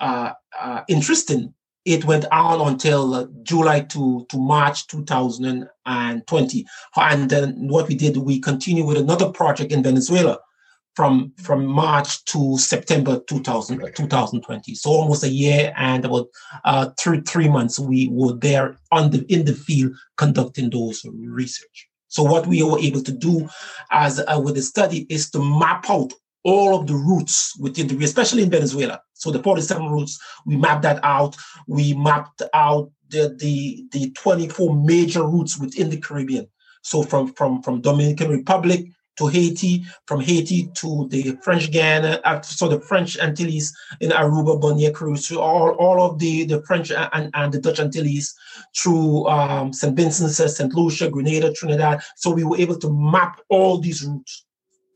[0.00, 1.54] uh, uh, interesting,
[1.88, 6.66] it went on until uh, July to to March 2020.
[6.96, 10.38] And then what we did, we continued with another project in Venezuela
[10.94, 14.74] from from March to September 2000, 2020.
[14.74, 16.26] So almost a year and about
[16.64, 21.88] uh, three three months we were there on the in the field conducting those research.
[22.08, 23.48] So what we were able to do
[23.90, 26.12] as uh, with the study is to map out
[26.44, 29.00] all of the routes within the especially in Venezuela.
[29.18, 31.36] So the 47 routes, we mapped that out.
[31.66, 36.48] We mapped out the the, the 24 major routes within the Caribbean.
[36.82, 38.86] So from from from Dominican Republic
[39.18, 44.60] to Haiti, from Haiti to the French Guiana, uh, so the French Antilles in Aruba,
[44.60, 44.94] Bonaire,
[45.26, 48.32] to all, all of the, the French and, and the Dutch Antilles
[48.76, 49.96] through um, St.
[49.96, 50.72] Vincent, St.
[50.72, 52.00] Lucia, Grenada, Trinidad.
[52.16, 54.44] So we were able to map all these routes.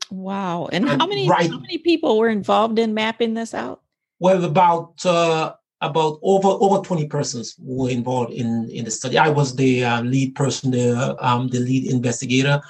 [0.09, 0.69] Wow!
[0.71, 3.82] And how many right- how many people were involved in mapping this out?
[4.23, 9.17] Well, about uh, about over over 20 persons were involved in, in the study.
[9.17, 12.61] I was the uh, lead person, the, um, the lead investigator.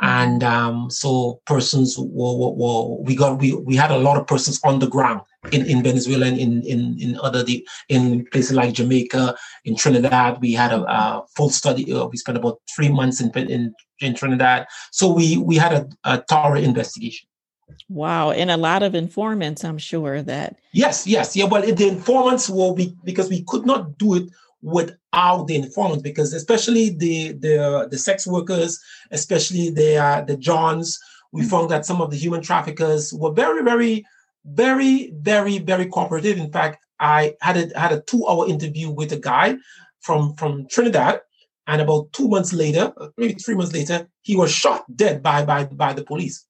[0.00, 4.26] And um, so persons were, were, were we got we, we had a lot of
[4.26, 5.20] persons on the ground
[5.52, 9.36] in, in Venezuela and in, in in other the in places like Jamaica,
[9.66, 10.40] in Trinidad.
[10.40, 11.92] We had a, a full study.
[11.92, 14.66] Uh, we spent about three months in in, in Trinidad.
[14.90, 17.28] So we we had a, a thorough investigation.
[17.88, 20.56] Wow, and a lot of informants, I'm sure that.
[20.72, 21.44] Yes, yes, yeah.
[21.44, 24.30] Well, the informants will be because we could not do it
[24.62, 30.98] without the informants because especially the the the sex workers, especially the uh, the Johns,
[31.32, 31.50] we Mhm.
[31.50, 34.04] found that some of the human traffickers were very, very,
[34.46, 36.38] very, very, very cooperative.
[36.38, 39.56] In fact, I had a had a two hour interview with a guy
[40.00, 41.20] from from Trinidad,
[41.66, 45.44] and about two months later, uh, maybe three months later, he was shot dead by
[45.44, 46.46] by by the police.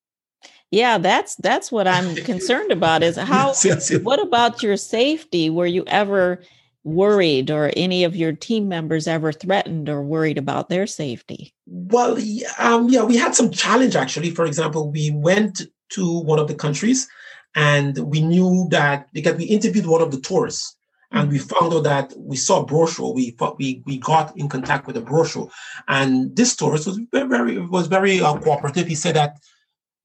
[0.74, 4.02] Yeah, that's that's what I'm concerned about is how Yes, yes, yes.
[4.02, 5.48] what about your safety?
[5.48, 6.42] Were you ever
[6.82, 11.54] worried or any of your team members ever threatened or worried about their safety?
[11.66, 14.30] Well, yeah, um, yeah, we had some challenge actually.
[14.30, 17.08] For example, we went to one of the countries
[17.54, 20.76] and we knew that because we interviewed one of the tourists
[21.12, 23.14] and we found out that we saw a brochure.
[23.14, 25.48] We we we got in contact with a brochure,
[25.86, 28.88] and this tourist was very, very was very uh, cooperative.
[28.88, 29.36] He said that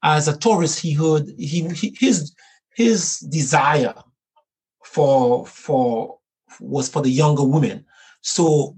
[0.04, 2.34] as a tourist, he heard he, he his
[2.76, 3.94] his desire
[4.84, 6.18] for for
[6.60, 7.86] was for the younger women.
[8.22, 8.76] So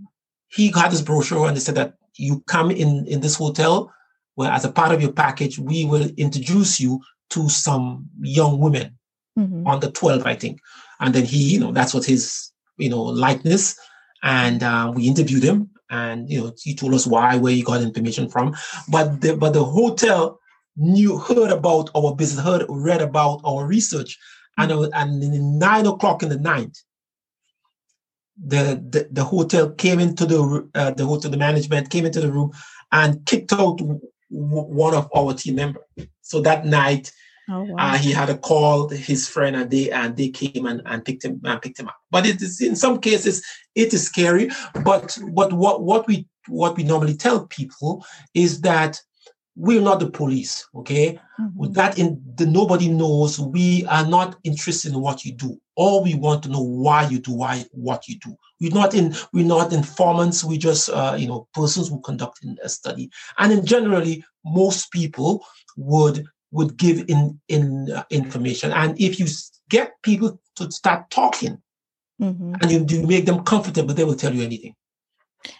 [0.50, 3.92] he got this brochure and they said that you come in in this hotel
[4.36, 8.98] where as a part of your package we will introduce you to some young women
[9.40, 9.66] Mhm.
[9.66, 10.60] on the 12th i think
[11.02, 13.76] and then he, you know, that's what his, you know, likeness.
[14.24, 17.82] And uh, we interviewed him, and you know, he told us why, where he got
[17.82, 18.54] information from.
[18.88, 20.40] But the but the hotel
[20.76, 24.18] knew, heard about our business, heard, read about our research,
[24.58, 26.78] and and in nine o'clock in the night,
[28.44, 32.32] the, the, the hotel came into the uh, the hotel the management came into the
[32.32, 32.52] room
[32.92, 35.84] and kicked out w- one of our team members.
[36.22, 37.12] So that night,
[37.50, 37.76] oh, wow.
[37.78, 41.26] uh, he had a call his friend and they and they came and, and picked
[41.26, 41.98] him and picked him up.
[42.10, 43.44] But it is in some cases
[43.76, 44.50] it is scary.
[44.84, 49.00] But but what what we what we normally tell people is that
[49.56, 51.20] we're not the police okay?
[51.40, 51.74] Mm-hmm.
[51.74, 55.60] that in the nobody knows we are not interested in what you do.
[55.76, 58.36] All we want to know why you do why what you do.
[58.60, 62.70] We're not in we're not informants we just uh, you know persons who conduct a
[62.70, 63.10] study.
[63.38, 65.46] And in generally most people
[65.78, 68.72] would would give in in uh, information.
[68.72, 69.28] And if you
[69.70, 71.62] get people to start talking
[72.22, 72.56] mm-hmm.
[72.62, 74.76] and you, you make them comfortable they will tell you anything.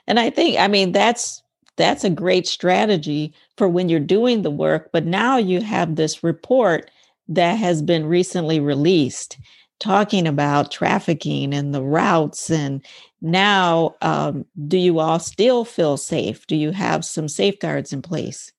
[0.08, 1.42] And i think i mean that's
[1.78, 4.90] that's a great strategy for when you're doing the work.
[4.92, 6.92] But now you have this report
[7.28, 9.38] that has been recently released
[9.80, 12.52] talking about trafficking and the routes.
[12.52, 12.86] And
[13.22, 16.46] now, um, do you all still feel safe?
[16.48, 18.52] Do you have some safeguards in place?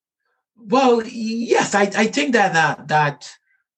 [0.56, 3.30] Well, yes, I, I think that that that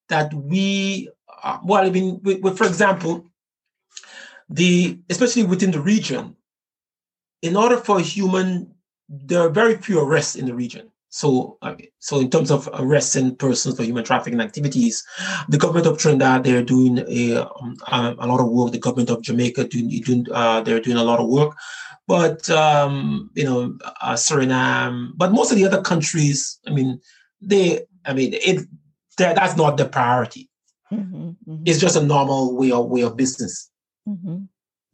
[0.09, 1.11] that we
[1.43, 3.27] uh, well, I mean, we, we, for example,
[4.49, 6.37] the especially within the region,
[7.43, 8.74] in order for human
[9.09, 10.91] there are very few arrests in the region.
[11.11, 11.59] So,
[12.01, 15.05] so in terms of arresting persons for human trafficking activities,
[15.49, 17.47] the government of Trinidad they're doing a,
[17.87, 18.73] um, a lot of work.
[18.73, 21.55] The government of Jamaica doing, doing uh, they're doing a lot of work,
[22.09, 27.01] but um, you know uh, Suriname, but most of the other countries, I mean,
[27.41, 28.67] they, I mean, it
[29.17, 30.51] that's not the priority.
[30.93, 31.63] Mm-hmm, mm-hmm.
[31.65, 33.71] It's just a normal way of way of business.
[34.09, 34.47] Mm-hmm.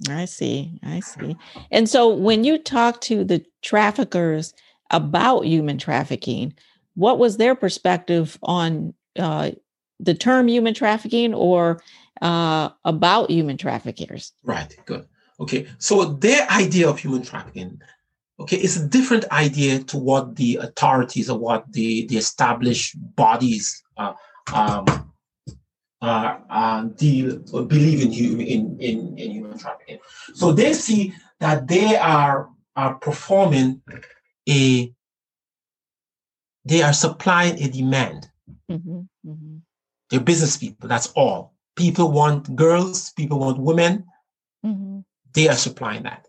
[0.08, 0.78] I see.
[0.82, 1.36] I see.
[1.70, 4.54] And so when you talk to the traffickers
[4.90, 6.54] about human trafficking,
[6.94, 9.50] what was their perspective on uh,
[9.98, 11.82] the term human trafficking or
[12.22, 14.32] uh, about human traffickers?
[14.42, 14.74] Right.
[14.86, 15.06] Good.
[15.38, 15.66] Okay.
[15.78, 17.80] So their idea of human trafficking,
[18.38, 23.82] okay, is a different idea to what the authorities or what the, the established bodies
[23.96, 24.14] uh,
[24.54, 25.09] um,
[26.02, 29.98] uh, uh, deal believe in, in, in, in human trafficking.
[30.34, 33.82] So they see that they are, are performing
[34.48, 34.92] a,
[36.64, 38.30] they are supplying a demand.
[38.70, 39.56] Mm-hmm, mm-hmm.
[40.08, 41.54] They're business people, that's all.
[41.76, 44.04] People want girls, people want women.
[44.64, 45.00] Mm-hmm.
[45.32, 46.26] They are supplying that.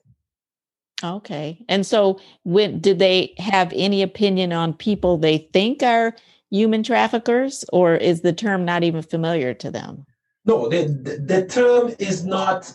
[1.03, 1.63] Okay.
[1.67, 6.15] And so when did they have any opinion on people they think are
[6.51, 10.05] human traffickers, or is the term not even familiar to them?
[10.45, 12.71] No, the, the, the term is not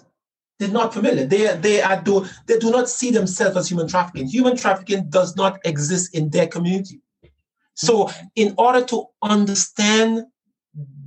[0.58, 1.26] they're not familiar.
[1.26, 4.26] They they are do they do not see themselves as human trafficking.
[4.26, 7.00] Human trafficking does not exist in their community.
[7.74, 10.24] So, in order to understand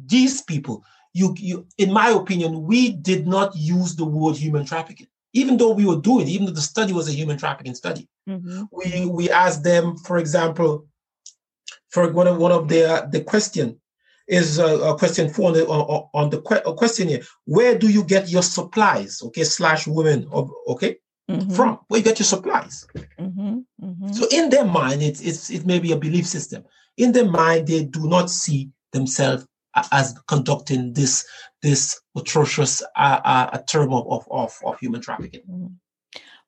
[0.06, 5.08] these people, you you in my opinion, we did not use the word human trafficking,
[5.34, 8.08] even though we were doing, even though the study was a human trafficking study.
[8.30, 8.66] Mm-hmm.
[8.72, 10.86] We we asked them, for example,
[11.90, 13.80] for one of one of the the question
[14.28, 17.22] is uh, a question four on the, on, on the que- question here.
[17.46, 19.22] Where do you get your supplies?
[19.24, 20.28] Okay, slash women.
[20.68, 20.98] Okay,
[21.30, 21.50] mm-hmm.
[21.52, 22.86] from where you get your supplies.
[23.20, 23.60] Mm-hmm.
[23.84, 24.12] Mm-hmm.
[24.14, 26.64] So in their mind, it's it's it may be a belief system.
[26.98, 29.48] In their mind, they do not see themselves
[29.92, 31.26] as conducting this
[31.62, 35.42] this atrocious uh, uh, term of, of, of, of human trafficking.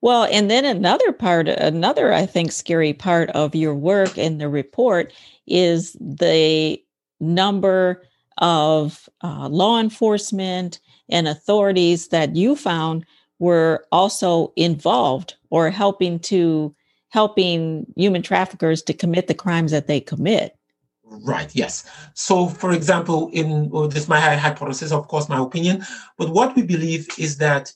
[0.02, 4.48] Well, and then another part, another, I think, scary part of your work in the
[4.48, 5.12] report
[5.46, 6.82] is the
[7.20, 8.02] number
[8.38, 13.06] of uh, law enforcement and authorities that you found
[13.38, 16.74] were also involved or helping to
[17.10, 20.56] helping human traffickers to commit the crimes that they commit.
[21.04, 21.54] Right.
[21.54, 21.84] Yes.
[22.14, 25.84] So, for example, in well, this is my hypothesis, of course, my opinion,
[26.16, 27.72] but what we believe is that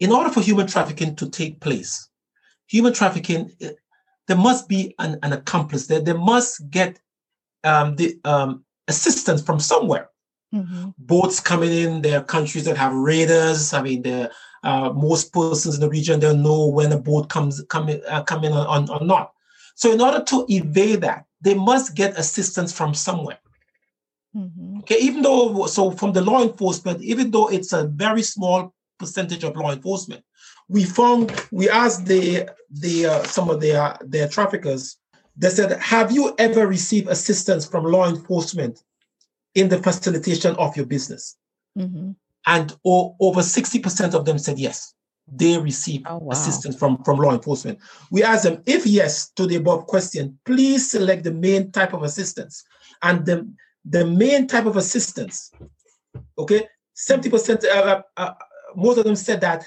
[0.00, 2.08] in order for human trafficking to take place,
[2.66, 3.72] human trafficking, eh,
[4.28, 6.00] there must be an, an accomplice there.
[6.00, 6.98] They must get
[7.64, 10.08] um, the um, assistance from somewhere.
[10.54, 10.90] Mm-hmm.
[10.98, 13.72] Boats coming in, there are countries that have raiders.
[13.72, 14.30] I mean, the
[14.62, 18.52] uh, most persons in the region they'll know when a boat comes coming uh, coming
[18.52, 19.32] on or not.
[19.74, 23.38] So, in order to evade that, they must get assistance from somewhere.
[24.34, 24.78] Mm-hmm.
[24.78, 29.44] Okay, even though so from the law enforcement, even though it's a very small percentage
[29.44, 30.24] of law enforcement.
[30.68, 34.96] We found we asked the the uh, some of their their traffickers.
[35.36, 38.82] They said, "Have you ever received assistance from law enforcement
[39.54, 41.36] in the facilitation of your business?"
[41.78, 42.12] Mm-hmm.
[42.46, 44.94] and o- over 60% of them said yes
[45.30, 46.32] they receive oh, wow.
[46.32, 47.78] assistance from, from law enforcement.
[48.10, 52.02] We asked them, if yes to the above question, please select the main type of
[52.02, 52.64] assistance.
[53.02, 53.50] And the,
[53.84, 55.50] the main type of assistance,
[56.38, 58.34] okay, 70%, uh, uh, uh,
[58.74, 59.64] most of them said that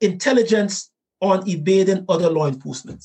[0.00, 3.04] intelligence on evading other law enforcement.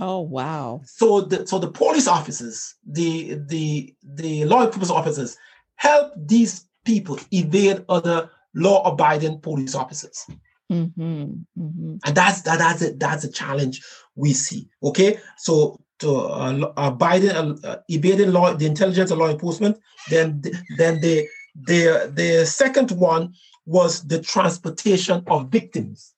[0.00, 0.80] Oh wow!
[0.84, 5.36] So the so the police officers, the the the law enforcement officers,
[5.76, 10.24] help these people evade other law-abiding police officers.
[10.70, 11.96] Mm-hmm, mm-hmm.
[12.04, 13.82] And that's that, that's a, that's a challenge
[14.14, 14.68] we see.
[14.82, 19.78] Okay, so to uh, abiding, uh, evading law, the intelligence and law enforcement.
[20.10, 20.42] Then
[20.76, 21.26] then the
[21.66, 23.34] the the second one
[23.66, 26.14] was the transportation of victims.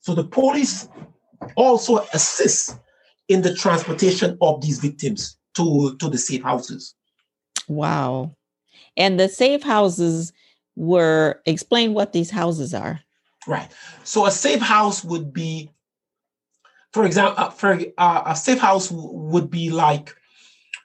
[0.00, 0.88] So the police
[1.56, 2.78] also assists
[3.28, 6.94] in the transportation of these victims to to the safe houses.
[7.68, 8.36] Wow.
[8.96, 10.32] And the safe houses
[10.76, 13.00] were explain what these houses are.
[13.46, 13.70] Right.
[14.04, 15.70] So a safe house would be,
[16.92, 20.14] for example, uh, for uh, a safe house w- would be like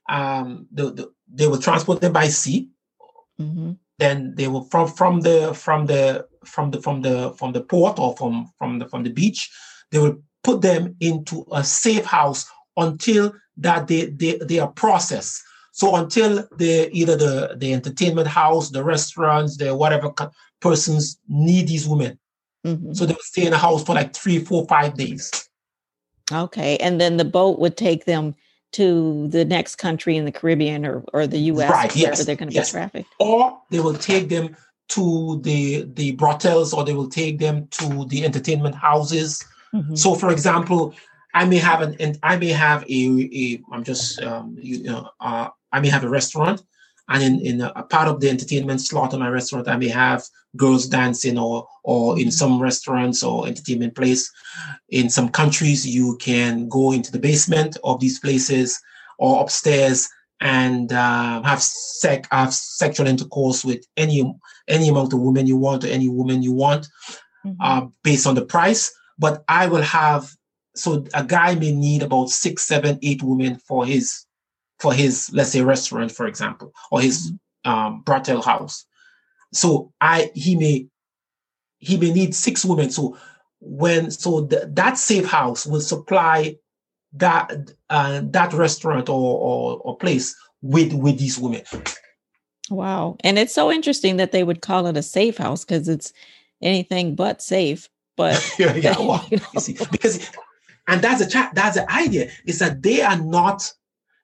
[0.10, 2.70] um, the, the, they would transport them by sea.
[3.44, 3.72] Mm-hmm.
[4.00, 8.00] Then they will from from the from the from the from the from the port
[8.00, 9.52] or from from the from the beach.
[9.92, 15.42] They will put them into a safe house until that they they, they are processed.
[15.72, 20.12] So until the either the the entertainment house, the restaurants, the whatever
[20.60, 22.20] persons need these women,
[22.66, 22.94] Mm-hmm.
[22.94, 25.32] So they would stay in a house for like three, four, five days.
[26.32, 26.78] Okay.
[26.78, 28.36] And then the boat would take them
[28.74, 32.50] to the next country in the Caribbean or, or the US right, yes, they're going
[32.50, 32.72] to yes.
[32.72, 33.10] be trafficked.
[33.20, 34.56] Or they will take them
[34.90, 39.44] to the the brothels or they will take them to the entertainment houses.
[39.74, 39.96] Mm-hmm.
[39.96, 40.94] So for example,
[41.34, 45.10] I may have an and I may have a, a I'm just um, you know
[45.20, 46.62] uh, I may have a restaurant
[47.10, 50.24] and in, in a part of the entertainment slot in my restaurant, I may have
[50.56, 54.32] girls dancing or or in some restaurants or entertainment place.
[54.90, 58.80] In some countries, you can go into the basement of these places
[59.20, 60.08] or upstairs
[60.40, 64.24] and uh, have sex have sexual intercourse with any
[64.68, 66.88] any amount of women you want or any woman you want
[67.46, 67.62] mm-hmm.
[67.62, 68.92] uh, based on the price.
[69.20, 70.30] But I will have
[70.76, 74.26] so a guy may need about six, seven, eight women for his
[74.80, 77.72] for his, let's say, restaurant, for example, or his mm-hmm.
[77.72, 78.86] um, brothel house.
[79.54, 80.88] So I he may
[81.78, 82.90] he may need six women.
[82.90, 83.18] So
[83.60, 86.58] when so the, that safe house will supply
[87.14, 91.62] that uh, that restaurant or, or or place with with these women.
[92.70, 96.14] Wow, and it's so interesting that they would call it a safe house because it's
[96.62, 97.90] anything but safe.
[98.18, 99.46] But yeah, yeah, well, you, know.
[99.54, 100.30] you see, because
[100.88, 101.54] and that's a chat.
[101.54, 103.72] That's the idea is that they are not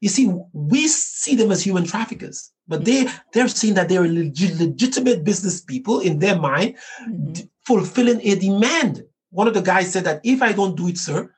[0.02, 5.24] you see, we see them as human traffickers, but they they're seeing that they're legitimate
[5.24, 7.34] business people in their mind, mm-hmm.
[7.34, 9.04] d- fulfilling a demand.
[9.32, 11.34] One of the guys said that if I don't do it, sir,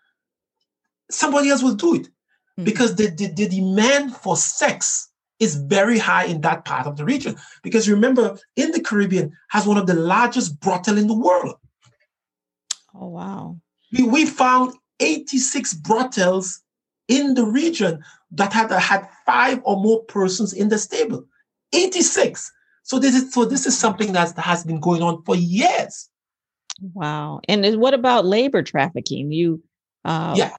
[1.10, 2.64] somebody else will do it, mm-hmm.
[2.64, 5.10] because the, the, the demand for sex
[5.40, 7.36] is very high in that part of the region.
[7.64, 11.56] Because remember, in the Caribbean has one of the largest brothel in the world.
[12.94, 13.58] Oh wow!
[13.92, 16.61] We we found 86 brothels
[17.12, 18.02] in the region
[18.32, 21.26] that had had five or more persons in the stable.
[21.74, 22.52] 86.
[22.84, 26.10] So this is so this is something that has been going on for years.
[26.94, 27.42] Wow.
[27.48, 29.32] And what about labor trafficking?
[29.32, 29.62] You
[30.06, 30.56] uh, yeah.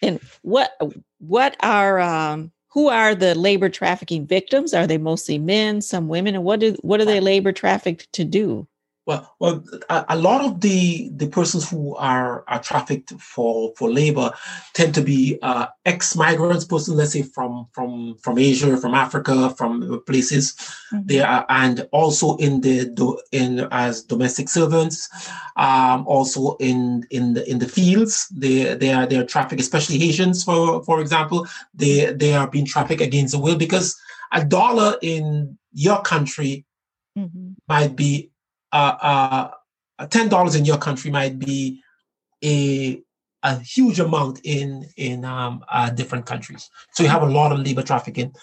[0.00, 0.80] And what
[1.18, 4.72] what are um, who are the labor trafficking victims?
[4.72, 8.24] Are they mostly men, some women, and what do what are they labor trafficked to
[8.24, 8.68] do?
[9.08, 13.90] Well, well, a, a, lot of the the persons who are, are trafficked for for
[13.90, 14.30] labor
[14.74, 19.48] tend to be uh, ex migrants, persons, let's say from from from Asia, from Africa,
[19.56, 20.54] from places.
[20.92, 21.06] Mm-hmm.
[21.06, 22.92] They are, and also in the
[23.32, 25.08] in as domestic servants,
[25.56, 28.28] um, also in in the in the fields.
[28.28, 31.46] They they are they are trafficked, especially Haitians, for for example.
[31.72, 33.96] They they are being trafficked against the will because
[34.32, 36.66] a dollar in your country
[37.16, 37.52] mm-hmm.
[37.66, 38.27] might be
[38.72, 39.50] uh,
[39.98, 41.82] uh, ten dollars in your country might be
[42.44, 43.02] a
[43.42, 46.70] a huge amount in in um, uh, different countries.
[46.92, 48.34] So you have a lot of labor trafficking.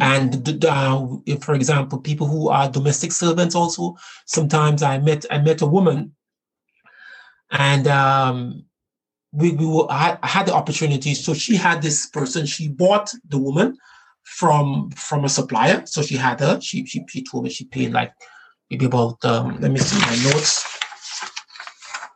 [0.00, 1.06] And uh,
[1.42, 3.94] for example, people who are domestic servants also,
[4.24, 6.14] sometimes I met I met a woman,
[7.50, 8.64] and um,
[9.32, 11.12] we, we were, I had the opportunity.
[11.12, 12.46] So she had this person.
[12.46, 13.76] She bought the woman
[14.22, 15.84] from from a supplier.
[15.84, 16.58] So she had her.
[16.62, 18.14] She she, she told me she paid like
[18.72, 20.64] maybe about um, let me see my notes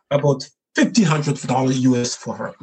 [0.09, 0.43] about
[0.75, 2.53] fifteen hundred dollars US for her.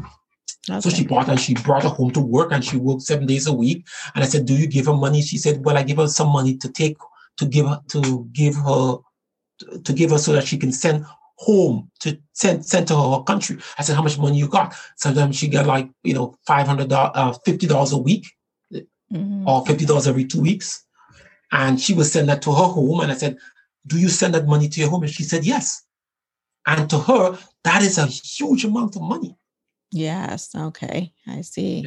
[0.68, 0.80] Okay.
[0.80, 3.46] So she bought and she brought her home to work and she worked seven days
[3.46, 3.86] a week.
[4.14, 6.30] And I said, "Do you give her money?" She said, "Well, I give her some
[6.30, 6.96] money to take
[7.36, 8.98] to give her to give her
[9.84, 13.58] to give her so that she can send home to send send to her country.
[13.78, 16.92] I said, "How much money you got?" Sometimes she got like you know five hundred
[16.92, 18.26] uh, fifty dollars a week,
[18.72, 19.46] mm-hmm.
[19.46, 20.82] or fifty dollars every two weeks,
[21.52, 23.00] and she would send that to her home.
[23.00, 23.36] And I said,
[23.86, 25.82] "Do you send that money to your home?" And she said, "Yes."
[26.66, 29.36] And to her, that is a huge amount of money.
[29.92, 30.54] Yes.
[30.54, 31.12] Okay.
[31.26, 31.86] I see.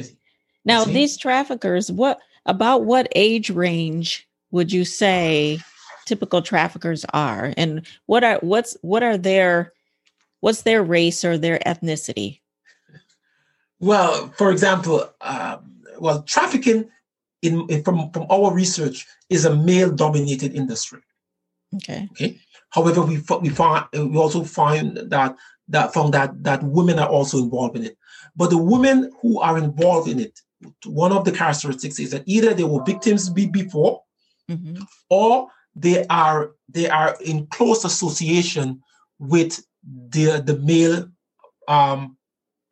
[0.64, 0.92] Now, see?
[0.92, 5.58] these traffickers, what about what age range would you say
[6.06, 9.72] typical traffickers are, and what are what's what are their
[10.40, 12.40] what's their race or their ethnicity?
[13.80, 16.88] Well, for example, um, well, trafficking
[17.42, 21.00] in, in, from from our research is a male-dominated industry.
[21.76, 22.08] Okay.
[22.12, 22.40] Okay.
[22.70, 25.36] However, we we find we also find that
[25.68, 27.96] that found that that women are also involved in it.
[28.36, 30.38] But the women who are involved in it,
[30.86, 34.02] one of the characteristics is that either they were victims before,
[34.50, 34.82] mm-hmm.
[35.10, 38.82] or they are they are in close association
[39.18, 41.08] with the the male
[41.68, 42.16] um,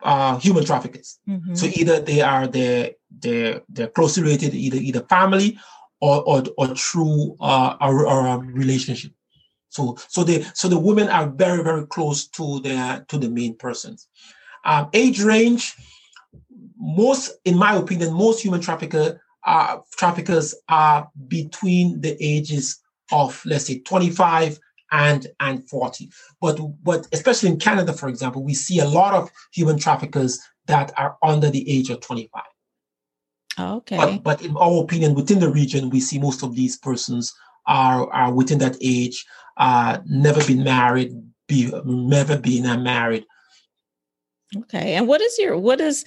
[0.03, 1.19] uh, human traffickers.
[1.29, 1.55] Mm-hmm.
[1.55, 5.59] So either they are they they they're closely related, either either family
[6.01, 9.13] or or, or through uh, a, a relationship.
[9.69, 13.57] So so the so the women are very very close to the to the main
[13.57, 14.09] persons.
[14.65, 15.75] Um, age range,
[16.77, 22.81] most in my opinion, most human trafficker uh, traffickers are between the ages
[23.13, 24.59] of let's say 25
[24.93, 29.31] and and 40 but but especially in canada for example we see a lot of
[29.53, 32.43] human traffickers that are under the age of 25
[33.59, 37.35] okay but, but in our opinion within the region we see most of these persons
[37.67, 39.25] are are within that age
[39.57, 41.13] uh never been married
[41.49, 43.25] be never been uh, married
[44.57, 46.05] okay and what is your what is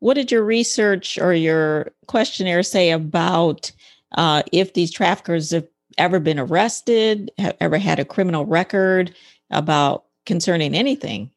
[0.00, 3.72] what did your research or your questionnaire say about
[4.16, 5.66] uh, if these traffickers have
[5.98, 9.14] ever been arrested, have ever had a criminal record
[9.50, 11.30] about concerning anything?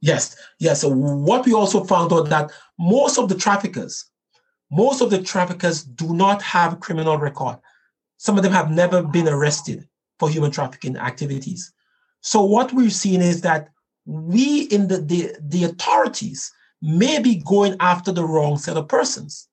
[0.00, 0.80] Yes, yes.
[0.80, 4.04] So what we also found out that most of the traffickers,
[4.70, 7.58] most of the traffickers do not have criminal record.
[8.16, 9.86] Some of them have never been arrested
[10.18, 11.72] for human trafficking activities.
[12.20, 13.68] So what we're seeing is that
[14.06, 16.52] we in the, the, the authorities
[16.82, 19.48] may be going after the wrong set of persons.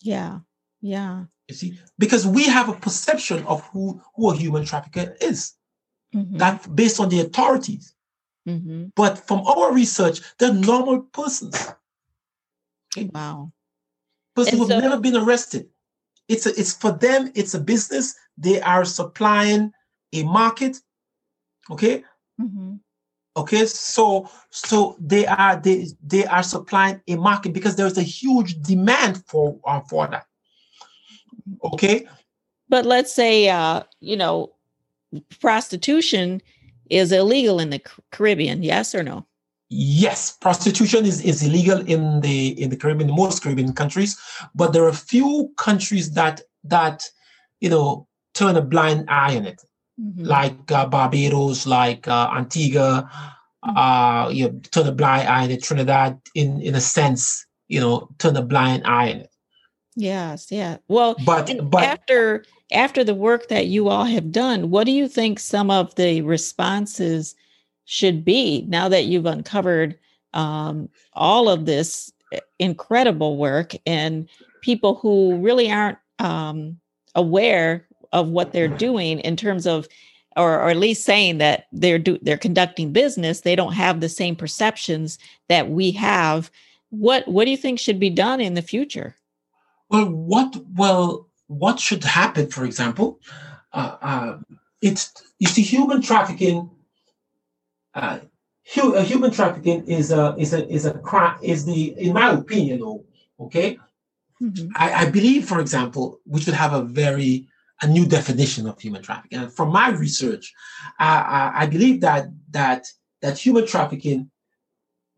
[0.00, 0.40] Yeah.
[0.80, 1.24] Yeah.
[1.48, 5.54] You see, because we have a perception of who, who a human trafficker is.
[6.14, 6.36] Mm-hmm.
[6.38, 7.94] That based on the authorities.
[8.48, 8.86] Mm-hmm.
[8.94, 11.72] But from our research, they're normal persons.
[12.96, 13.10] Okay?
[13.12, 13.52] Wow.
[14.34, 15.68] Persons who've so- never been arrested.
[16.28, 18.14] It's a, it's for them, it's a business.
[18.38, 19.72] They are supplying
[20.12, 20.78] a market.
[21.70, 22.02] Okay.
[22.40, 22.76] Mm-hmm.
[23.36, 28.02] Okay, so so they are they they are supplying a market because there is a
[28.02, 30.26] huge demand for uh, for that.
[31.64, 32.06] Okay.
[32.68, 34.52] But let's say, uh, you know,
[35.40, 36.42] prostitution
[36.90, 37.82] is illegal in the
[38.12, 39.26] Caribbean, yes or no?
[39.76, 44.16] Yes, prostitution is, is illegal in the in the Caribbean, most Caribbean countries,
[44.54, 47.02] but there are a few countries that that
[47.58, 49.60] you know turn a blind eye on it,
[50.00, 50.22] mm-hmm.
[50.22, 53.10] like uh, Barbados, like uh, Antigua,
[53.64, 53.76] mm-hmm.
[53.76, 55.64] uh, you know, turn a blind eye on it.
[55.64, 59.30] Trinidad, in in a sense, you know, turn a blind eye on it.
[59.96, 60.76] Yes, yeah.
[60.86, 65.08] Well, but, but after after the work that you all have done, what do you
[65.08, 67.34] think some of the responses
[67.84, 69.98] should be now that you've uncovered
[70.32, 74.28] um, all of this eh, incredible work and
[74.62, 76.78] people who really aren't um,
[77.14, 79.86] aware of what they're doing in terms of
[80.36, 84.08] or, or at least saying that they're do, they're conducting business they don't have the
[84.08, 85.18] same perceptions
[85.48, 86.50] that we have
[86.90, 89.16] what what do you think should be done in the future
[89.90, 92.48] well, what well what should happen?
[92.48, 93.20] For example,
[93.72, 94.38] uh, uh,
[94.80, 96.70] it's you see human trafficking.
[97.94, 98.18] Uh,
[98.74, 101.38] hu- human trafficking is a is a is a crime.
[101.42, 103.04] Is the in my opinion, though,
[103.40, 103.78] okay.
[104.42, 104.68] Mm-hmm.
[104.74, 107.46] I, I believe, for example, we should have a very
[107.82, 109.38] a new definition of human trafficking.
[109.38, 110.52] And from my research,
[110.98, 112.86] I, I believe that that
[113.22, 114.30] that human trafficking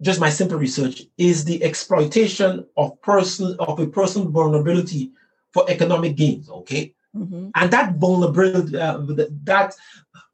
[0.03, 5.11] just my simple research, is the exploitation of person of a person's vulnerability
[5.53, 6.51] for economic gains.
[6.51, 7.49] Okay, mm-hmm.
[7.55, 8.99] and that vulnerability, uh,
[9.45, 9.75] that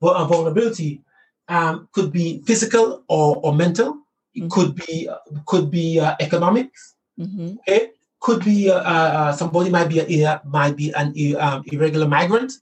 [0.02, 1.02] uh, vulnerability
[1.48, 3.98] um, could be physical or, or mental.
[4.34, 4.48] It mm-hmm.
[4.48, 6.94] could be uh, could be uh, economics.
[7.18, 7.56] Mm-hmm.
[7.60, 7.90] Okay,
[8.20, 12.52] could be uh, uh, somebody might be a, might be an um, irregular migrant.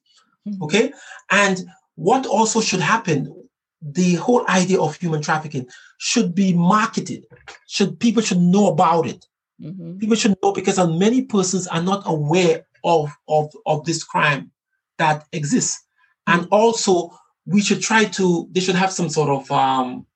[0.49, 0.63] Mm-hmm.
[0.65, 0.93] Okay,
[1.31, 1.61] and
[1.95, 3.35] what also should happen
[3.83, 5.67] the whole idea of human trafficking
[5.99, 7.25] should be marketed.
[7.67, 9.27] Should people should know about it.
[9.61, 9.99] Mm-hmm.
[9.99, 14.51] People should know because many persons are not aware of, of, of this crime
[14.99, 15.83] that exists.
[16.27, 17.11] And also
[17.51, 18.49] we should try to.
[18.53, 20.07] They should have some sort of um,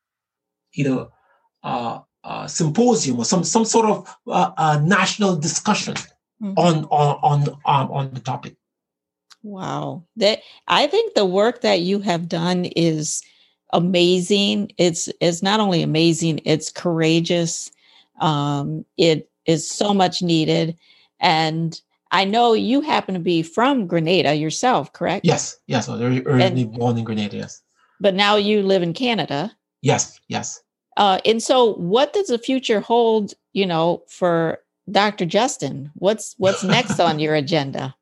[0.72, 1.10] you know,
[1.62, 5.94] uh, uh, symposium or some some sort of uh, uh, national discussion
[6.42, 6.52] mm-hmm.
[6.56, 8.56] on on on um, on the topic.
[9.42, 13.22] Wow, that I think the work that you have done is
[13.72, 14.72] amazing.
[14.78, 17.70] It's it's not only amazing, it's courageous.
[18.20, 20.78] Um, it is so much needed,
[21.20, 21.80] and
[22.14, 25.26] I know you happen to be from Grenada yourself, correct?
[25.26, 25.88] Yes, yes.
[25.88, 27.36] I was originally born in Grenada.
[27.38, 27.60] Yes,
[28.00, 29.52] but now you live in Canada.
[29.82, 30.62] Yes, yes.
[30.96, 33.34] Uh, and so, what does the future hold?
[33.52, 35.26] You know, for Dr.
[35.26, 37.96] Justin, what's what's next on your agenda?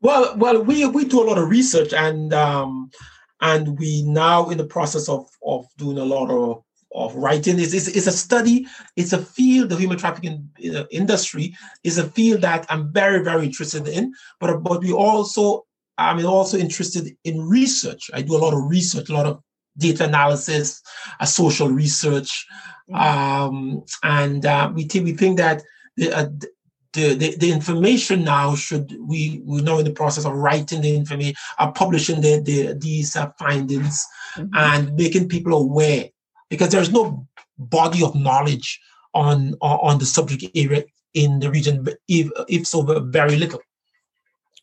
[0.00, 2.90] Well, well, we we do a lot of research, and um,
[3.42, 6.64] and we now in the process of of doing a lot of
[6.94, 7.58] of writing.
[7.58, 8.66] It's, it's, it's a study.
[8.96, 9.70] It's a field.
[9.70, 14.14] The human trafficking uh, industry is a field that I'm very very interested in.
[14.40, 15.66] But but we also
[15.98, 18.10] I'm also interested in research.
[18.14, 19.40] I do a lot of research, a lot of
[19.76, 20.82] data analysis,
[21.20, 22.46] a social research,
[22.90, 22.94] mm-hmm.
[22.94, 25.62] um, and uh, we think we think that
[25.96, 26.28] the, uh,
[26.92, 30.94] the, the, the information now should we we're now in the process of writing the
[30.94, 34.04] information, uh, publishing the, the these uh, findings,
[34.36, 34.48] mm-hmm.
[34.54, 36.08] and making people aware
[36.50, 37.26] because there's no
[37.58, 38.80] body of knowledge
[39.14, 40.84] on on, the subject area
[41.14, 43.60] in the region, if if so very little.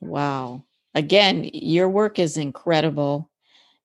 [0.02, 0.64] Wow!
[0.96, 3.30] Again, your work is incredible.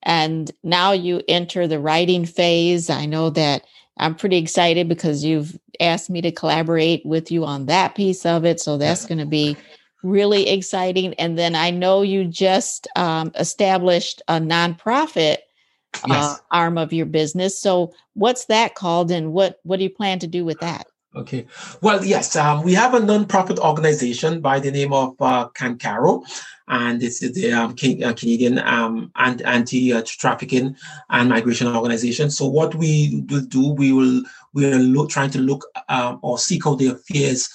[0.02, 2.90] And now you enter the writing phase.
[2.90, 3.64] I know that
[3.98, 8.44] I'm pretty excited because you've asked me to collaborate with you on that piece of
[8.44, 8.60] it.
[8.60, 9.56] So that's going to be
[10.02, 11.14] really exciting.
[11.14, 15.38] And then I know you just um, established a nonprofit
[16.04, 17.60] uh, arm of your business.
[17.60, 20.86] So what's that called, and what what do you plan to do with that?
[21.16, 21.46] Okay.
[21.80, 26.22] Well, yes, um, we have a nonprofit organization by the name of uh, CanCaro,
[26.68, 30.76] and it's the um, uh, Canadian um, anti-trafficking
[31.08, 32.28] and migration organization.
[32.30, 36.38] So what we will do, we will we are look, trying to look um, or
[36.38, 37.48] seek out the affairs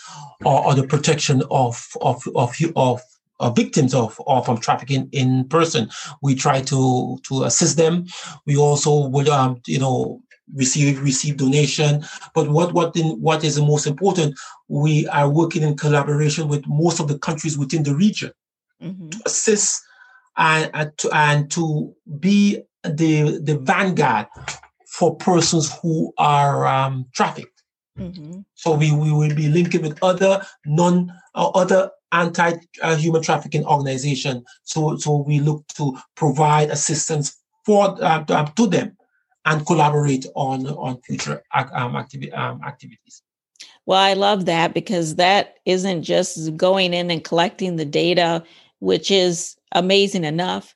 [0.43, 3.01] or, or the protection of of of of
[3.41, 5.89] uh, victims of, of um, trafficking in person.
[6.21, 8.05] We try to to assist them.
[8.45, 10.21] We also would um, you know
[10.53, 12.03] receive receive donation.
[12.33, 14.39] But what what in, what is the most important?
[14.67, 18.31] We are working in collaboration with most of the countries within the region
[18.81, 19.09] mm-hmm.
[19.09, 19.81] to assist
[20.37, 24.27] and, and to and to be the the vanguard
[24.87, 27.63] for persons who are um, trafficked.
[27.97, 28.41] Mm-hmm.
[28.55, 34.43] So we, we will be linking with other non uh, other anti-human trafficking organization.
[34.63, 38.97] So so we look to provide assistance for uh, to them
[39.45, 43.21] and collaborate on on future um, activi- um, activities.
[43.85, 48.43] Well, I love that because that isn't just going in and collecting the data,
[48.79, 50.75] which is amazing enough,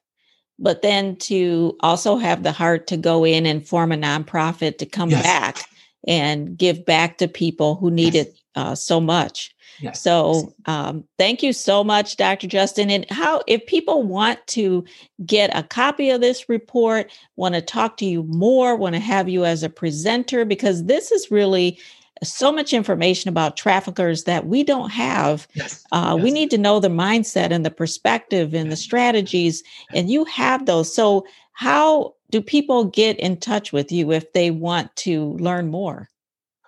[0.58, 4.86] but then to also have the heart to go in and form a nonprofit to
[4.86, 5.24] come yes.
[5.24, 5.70] back
[6.08, 8.28] and give back to people who need yes.
[8.28, 9.56] it uh, so much.
[9.80, 10.02] Yes.
[10.02, 12.48] So um, thank you so much, Dr.
[12.48, 12.90] Justin.
[12.90, 14.86] And how, if people want to
[15.26, 19.28] get a copy of this report, want to talk to you more, want to have
[19.28, 21.78] you as a presenter, because this is really
[22.24, 25.48] so much information about traffickers that we don't have.
[25.54, 25.84] Yes.
[25.92, 26.24] Uh, yes.
[26.24, 30.66] We need to know the mindset and the perspective and the strategies, and you have
[30.66, 30.94] those.
[30.94, 36.10] So, how do people get in touch with you if they want to learn more?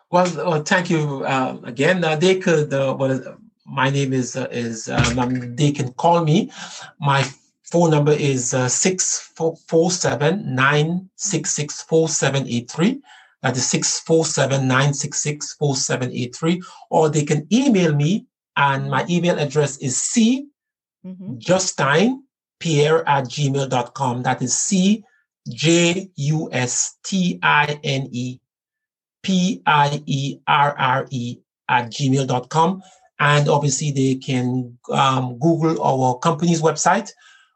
[0.10, 2.04] Well, well thank you uh, again.
[2.04, 2.74] Uh, they could.
[2.74, 6.52] Uh, well, my name is uh, is um, they can call me.
[7.00, 7.24] My
[7.64, 13.02] phone number is uh, six four seven nine six six four seven eight three.
[13.42, 16.62] That is six four seven nine six six four seven eight three.
[16.90, 20.48] Or they can email me, and my email address is c
[21.06, 21.38] mm-hmm.
[21.38, 22.24] justine
[22.60, 24.24] pierre at gmail.com.
[24.24, 25.04] That is c
[25.50, 28.40] j u s t i n e
[29.28, 32.82] P I E R R E at gmail.com.
[33.20, 37.12] And obviously, they can um, Google our company's website,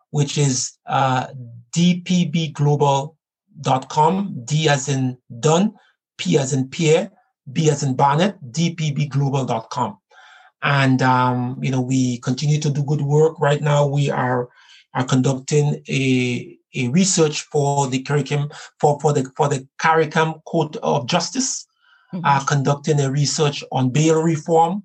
[0.09, 1.27] which is uh,
[1.73, 3.15] dpbglobal.com,
[4.43, 5.73] D as in Dunn,
[6.17, 7.09] P as in Pierre,
[7.53, 9.97] B as in Barnett, dpbglobal.com.
[10.63, 13.39] And, um, you know, we continue to do good work.
[13.39, 14.49] Right now, we are,
[14.93, 18.49] are conducting a a research for the curriculum
[18.79, 21.65] for, for the for the CARICOM Court of Justice,
[22.13, 22.25] mm-hmm.
[22.25, 24.83] uh, conducting a research on bail reform,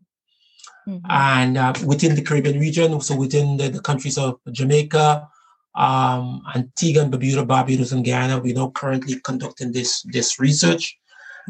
[0.89, 1.05] mm-hmm.
[1.09, 5.29] and uh, within the Caribbean region, so within the, the countries of Jamaica,
[5.75, 10.99] um, Antigua and Barbuda, Barbados, and Guyana, we're now currently conducting this this research.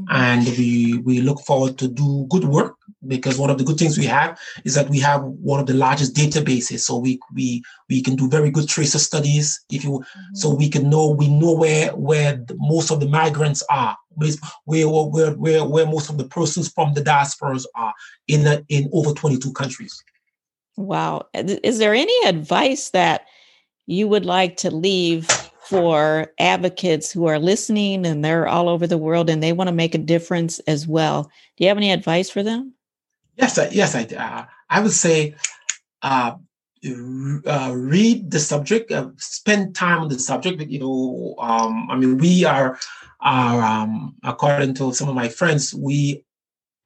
[0.09, 2.77] And we we look forward to do good work
[3.07, 5.75] because one of the good things we have is that we have one of the
[5.75, 6.81] largest databases.
[6.81, 9.65] So we we we can do very good tracer studies.
[9.71, 10.35] If you mm-hmm.
[10.35, 13.97] so we can know we know where where the, most of the migrants are
[14.65, 17.95] where, where where where most of the persons from the diasporas are
[18.29, 20.03] in a, in over 22 countries.
[20.77, 21.27] Wow.
[21.35, 23.27] Is there any advice that
[23.87, 25.29] you would like to leave
[25.67, 29.75] for advocates who are listening and they're all over the world and they want to
[29.75, 31.25] make a difference as well
[31.57, 32.73] do you have any advice for them
[33.37, 35.35] Yes, I, yes, I, uh, I would say
[36.03, 36.37] uh,
[37.47, 40.63] uh, read the subject, uh, spend time on the subject.
[40.63, 42.79] You know, um, I mean, we are,
[43.21, 46.25] are um, according to some of my friends, we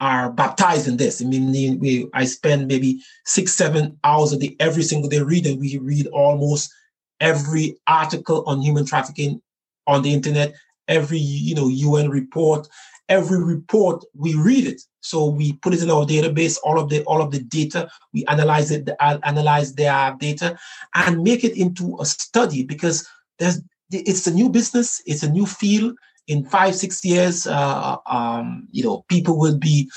[0.01, 1.23] are baptized in this.
[1.23, 5.61] I mean, we, I spend maybe six, seven hours a day every single day reading.
[5.61, 6.73] We read almost
[7.21, 9.41] every article on human trafficking
[9.87, 10.55] on the internet,
[10.89, 12.69] every you know UN report,
[13.09, 14.83] every report we read it.
[15.01, 18.25] So we put it in our database all of the all of the data we
[18.27, 20.59] analyze it analyze their data
[20.95, 23.09] and make it into a study because
[23.39, 23.61] there's
[23.91, 25.97] it's a new business it's a new field.
[26.29, 29.91] In five six years uh, um, you know people will be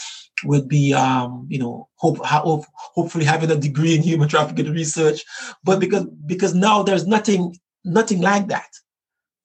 [0.45, 5.23] would be um, you know hope, hope hopefully having a degree in human trafficking research.
[5.63, 8.69] But because because now there's nothing nothing like that.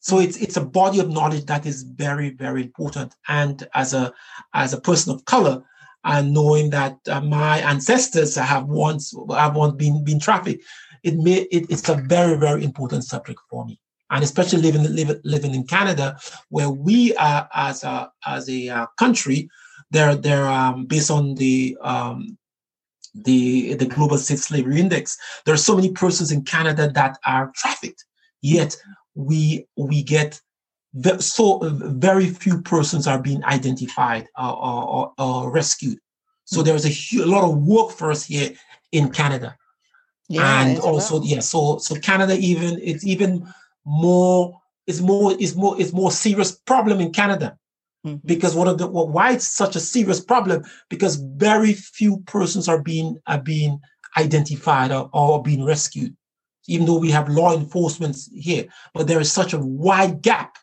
[0.01, 3.14] So it's it's a body of knowledge that is very very important.
[3.28, 4.12] And as a
[4.55, 5.62] as a person of color
[6.05, 10.62] and knowing that uh, my ancestors have once have once been been trafficked
[11.03, 13.78] it may it, it's a very very important subject for me.
[14.11, 16.18] And especially living living living in canada
[16.49, 19.49] where we are as a as a uh, country
[19.91, 22.36] they're they're um, based on the um,
[23.14, 27.51] the the global sex slavery index there are so many persons in canada that are
[27.55, 28.05] trafficked
[28.43, 28.76] yet
[29.14, 30.41] we we get
[31.18, 35.99] so very few persons are being identified or, or, or, rescued.
[36.45, 38.53] So there's a, huge, a lot of work for us here
[38.93, 39.57] in Canada,
[40.28, 41.26] yeah, and also well.
[41.26, 41.41] yeah.
[41.41, 43.47] So so Canada even it's even
[43.84, 47.59] more it's more it's more it's more serious problem in Canada
[48.07, 48.16] mm-hmm.
[48.24, 52.68] because one of the well, why it's such a serious problem because very few persons
[52.68, 53.80] are being are being
[54.16, 56.16] identified or, or being rescued
[56.68, 60.57] even though we have law enforcement here, but there is such a wide gap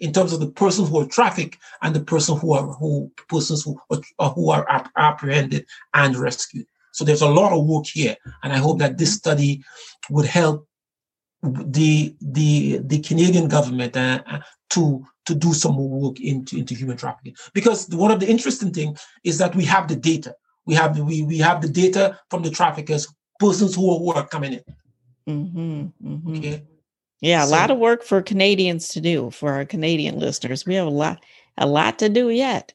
[0.00, 3.62] in terms of the persons who are trafficked and the person who are who persons
[3.62, 3.80] who
[4.18, 4.66] are, who are
[4.96, 5.64] apprehended
[5.94, 6.66] and rescued.
[6.92, 9.64] So there's a lot of work here, and I hope that this study
[10.10, 10.66] would help
[11.42, 16.74] the the the Canadian government uh, uh to to do some more work into into
[16.74, 17.34] human trafficking.
[17.52, 20.34] Because one of the interesting thing is that we have the data.
[20.66, 23.06] We have we we have the data from the traffickers,
[23.38, 24.64] persons who are, who are coming in.
[25.28, 26.36] Mm-hmm, mm-hmm.
[26.36, 26.62] Okay.
[27.20, 30.66] Yeah, a so, lot of work for Canadians to do for our Canadian listeners.
[30.66, 31.24] We have a lot,
[31.56, 32.74] a lot to do yet.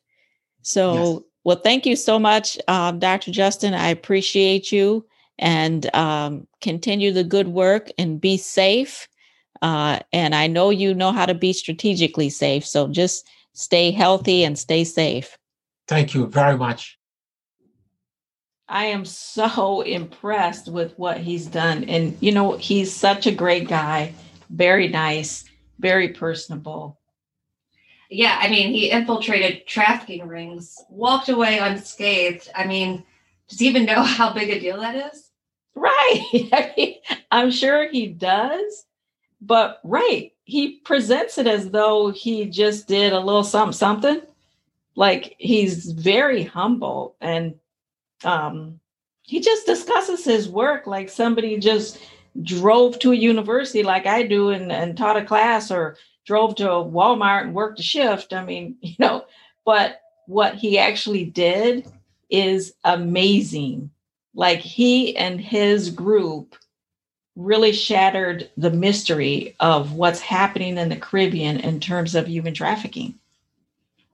[0.63, 1.21] So, yes.
[1.43, 3.31] well, thank you so much, um, Dr.
[3.31, 3.73] Justin.
[3.73, 5.05] I appreciate you
[5.37, 9.07] and um, continue the good work and be safe.
[9.61, 12.65] Uh, and I know you know how to be strategically safe.
[12.65, 15.37] So just stay healthy and stay safe.
[15.87, 16.97] Thank you very much.
[18.67, 21.83] I am so impressed with what he's done.
[21.85, 24.13] And, you know, he's such a great guy,
[24.49, 25.45] very nice,
[25.79, 26.99] very personable.
[28.11, 32.49] Yeah, I mean, he infiltrated trafficking rings, walked away unscathed.
[32.55, 33.03] I mean,
[33.47, 35.29] does he even know how big a deal that is?
[35.75, 36.23] Right.
[36.53, 36.95] I mean,
[37.31, 38.85] I'm sure he does.
[39.41, 44.21] But, right, he presents it as though he just did a little something, something.
[44.95, 47.55] Like he's very humble and
[48.23, 48.79] um,
[49.21, 51.99] he just discusses his work like somebody just
[52.41, 56.71] drove to a university like I do and, and taught a class or drove to
[56.71, 58.33] a Walmart and worked a shift.
[58.33, 59.25] I mean, you know,
[59.65, 61.87] but what he actually did
[62.29, 63.89] is amazing.
[64.33, 66.55] Like he and his group
[67.39, 73.17] really shattered the mystery of what's happening in the Caribbean in terms of human trafficking.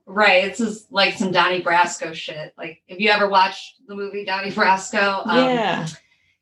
[0.06, 0.44] Right.
[0.44, 2.54] This is like some Donnie Brasco shit.
[2.56, 5.88] Like, if you ever watched the movie Donnie Brasco, um, yeah,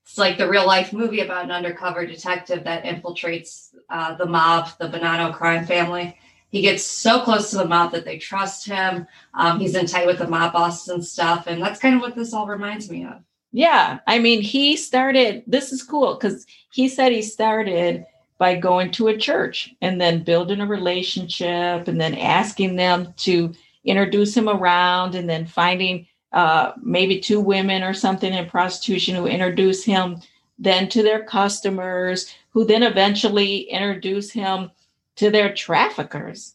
[0.03, 4.69] it's like the real life movie about an undercover detective that infiltrates uh, the mob,
[4.79, 6.19] the Bonanno crime family.
[6.51, 9.07] He gets so close to the mob that they trust him.
[9.33, 12.15] Um, he's in tight with the mob bosses and stuff, and that's kind of what
[12.15, 13.23] this all reminds me of.
[13.57, 15.45] Yeah, I mean, he started.
[15.47, 18.05] This is cool because he said he started
[18.37, 23.55] by going to a church and then building a relationship and then asking them to
[23.85, 29.29] introduce him around and then finding uh, maybe two women or something in prostitution who
[29.29, 30.21] introduce him
[30.59, 34.69] then to their customers who then eventually introduce him
[35.15, 36.55] to their traffickers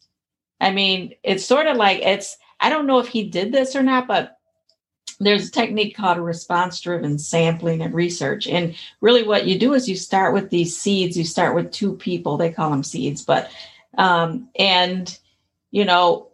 [0.60, 3.84] i mean it's sort of like it's I don't know if he did this or
[3.84, 4.38] not, but
[5.20, 8.48] there's a technique called a respondent driven sampling and research.
[8.48, 11.18] And really, what you do is you start with these seeds.
[11.18, 13.52] You start with two people, they call them seeds, but,
[13.98, 15.18] um, and,
[15.72, 16.30] you know,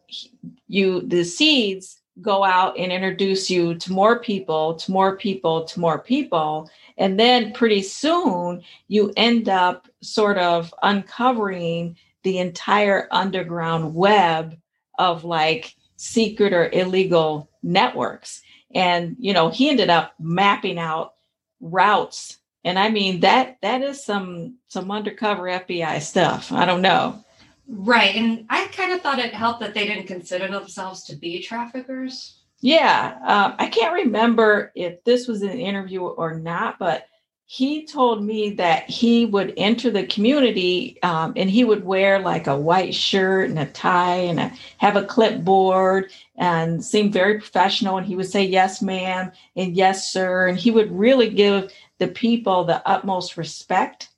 [0.67, 5.79] you, the seeds go out and introduce you to more people, to more people, to
[5.79, 6.69] more people.
[6.97, 14.57] And then pretty soon you end up sort of uncovering the entire underground web
[14.97, 18.41] of like secret or illegal networks
[18.73, 21.13] and you know he ended up mapping out
[21.59, 22.37] routes.
[22.63, 26.51] And i mean that that is some some undercover fbi stuff.
[26.51, 27.23] I don't know.
[27.67, 28.15] Right.
[28.15, 32.39] And i kind of thought it helped that they didn't consider themselves to be traffickers.
[32.61, 33.17] Yeah.
[33.25, 37.07] Uh, i can't remember if this was an interview or not but
[37.47, 42.47] he told me that he would enter the community um, and he would wear like
[42.47, 47.97] a white shirt and a tie and a, have a clipboard and seem very professional.
[47.97, 50.47] And he would say yes ma'am and yes sir.
[50.47, 54.09] And he would really give the people the utmost respect.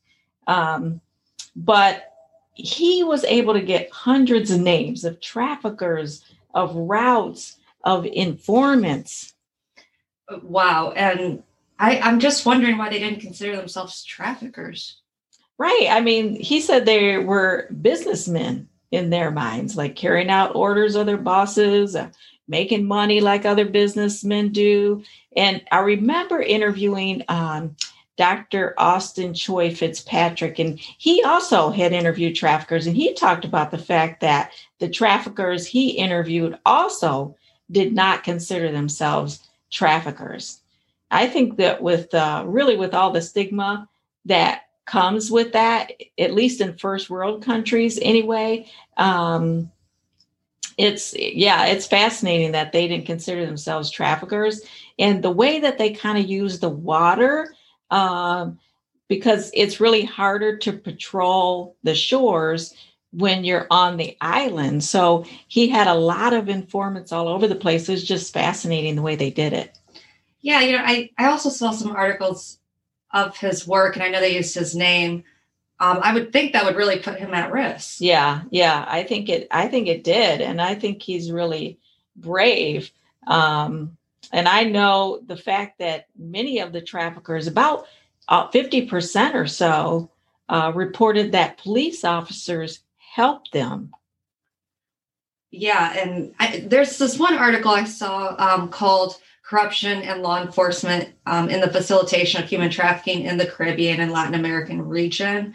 [0.47, 1.01] Um,
[1.53, 2.13] but
[2.53, 6.23] he was able to get hundreds of names of traffickers
[6.53, 9.33] of routes of informants.
[10.41, 10.93] Wow.
[10.95, 11.43] And
[11.79, 14.99] I, I'm just wondering why they didn't consider themselves traffickers.
[15.57, 15.87] Right.
[15.89, 21.05] I mean, he said they were businessmen in their minds, like carrying out orders of
[21.05, 22.09] their bosses, uh,
[22.47, 25.03] making money like other businessmen do.
[25.35, 27.75] And I remember interviewing um,
[28.17, 28.73] Dr.
[28.77, 34.21] Austin Choi Fitzpatrick, and he also had interviewed traffickers, and he talked about the fact
[34.21, 37.35] that the traffickers he interviewed also
[37.69, 40.61] did not consider themselves traffickers.
[41.09, 43.87] I think that with uh, really with all the stigma
[44.25, 49.71] that comes with that, at least in first world countries anyway, um,
[50.77, 54.61] it's yeah, it's fascinating that they didn't consider themselves traffickers
[54.99, 57.53] and the way that they kind of use the water.
[57.89, 58.59] Um,
[59.07, 62.73] because it's really harder to patrol the shores
[63.11, 64.83] when you're on the island.
[64.83, 67.87] So he had a lot of informants all over the place.
[67.87, 69.77] It was just fascinating the way they did it.
[70.47, 72.59] Yeah, you know, I, I also saw some articles
[73.11, 75.25] of his work and I know they used his name.
[75.81, 77.97] Um, I would think that would really put him at risk.
[77.99, 78.85] Yeah, yeah.
[78.87, 80.39] I think it I think it did.
[80.39, 81.79] And I think he's really
[82.15, 82.89] brave.
[83.27, 83.97] Um,
[84.31, 87.85] and I know the fact that many of the traffickers, about
[88.29, 90.09] uh, 50% or so,
[90.47, 93.91] uh, reported that police officers helped them.
[95.51, 99.17] Yeah, and I, there's this one article I saw um, called
[99.47, 104.11] corruption and law enforcement um, in the facilitation of human trafficking in the Caribbean and
[104.11, 105.53] Latin American region.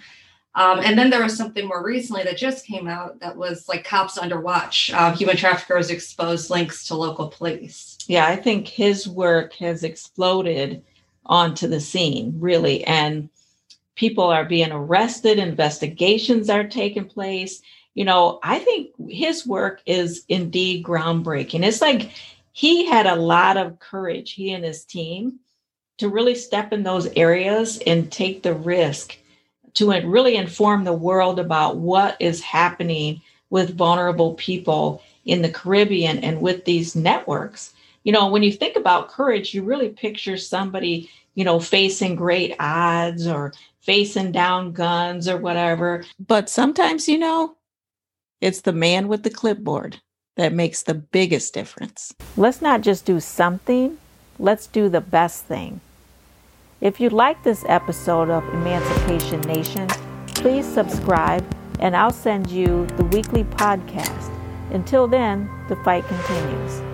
[0.54, 3.84] Um, and then there was something more recently that just came out that was like
[3.84, 4.90] cops under watch.
[4.94, 7.98] Uh, human traffickers exposed links to local police.
[8.06, 10.82] Yeah, I think his work has exploded
[11.26, 12.84] onto the scene, really.
[12.84, 13.28] And
[13.94, 17.60] people are being arrested, investigations are taking place.
[17.94, 21.62] You know, I think his work is indeed groundbreaking.
[21.62, 22.10] It's like
[22.52, 25.40] he had a lot of courage, he and his team,
[25.98, 29.16] to really step in those areas and take the risk
[29.74, 36.18] to really inform the world about what is happening with vulnerable people in the Caribbean
[36.18, 37.72] and with these networks.
[38.04, 42.54] You know, when you think about courage, you really picture somebody, you know, facing great
[42.58, 46.04] odds or facing down guns or whatever.
[46.18, 47.56] But sometimes, you know,
[48.40, 50.00] it's the man with the clipboard
[50.36, 52.14] that makes the biggest difference.
[52.36, 53.98] Let's not just do something,
[54.38, 55.80] let's do the best thing.
[56.80, 59.88] If you like this episode of Emancipation Nation,
[60.28, 61.44] please subscribe
[61.78, 64.30] and I'll send you the weekly podcast.
[64.72, 66.91] Until then, the fight continues.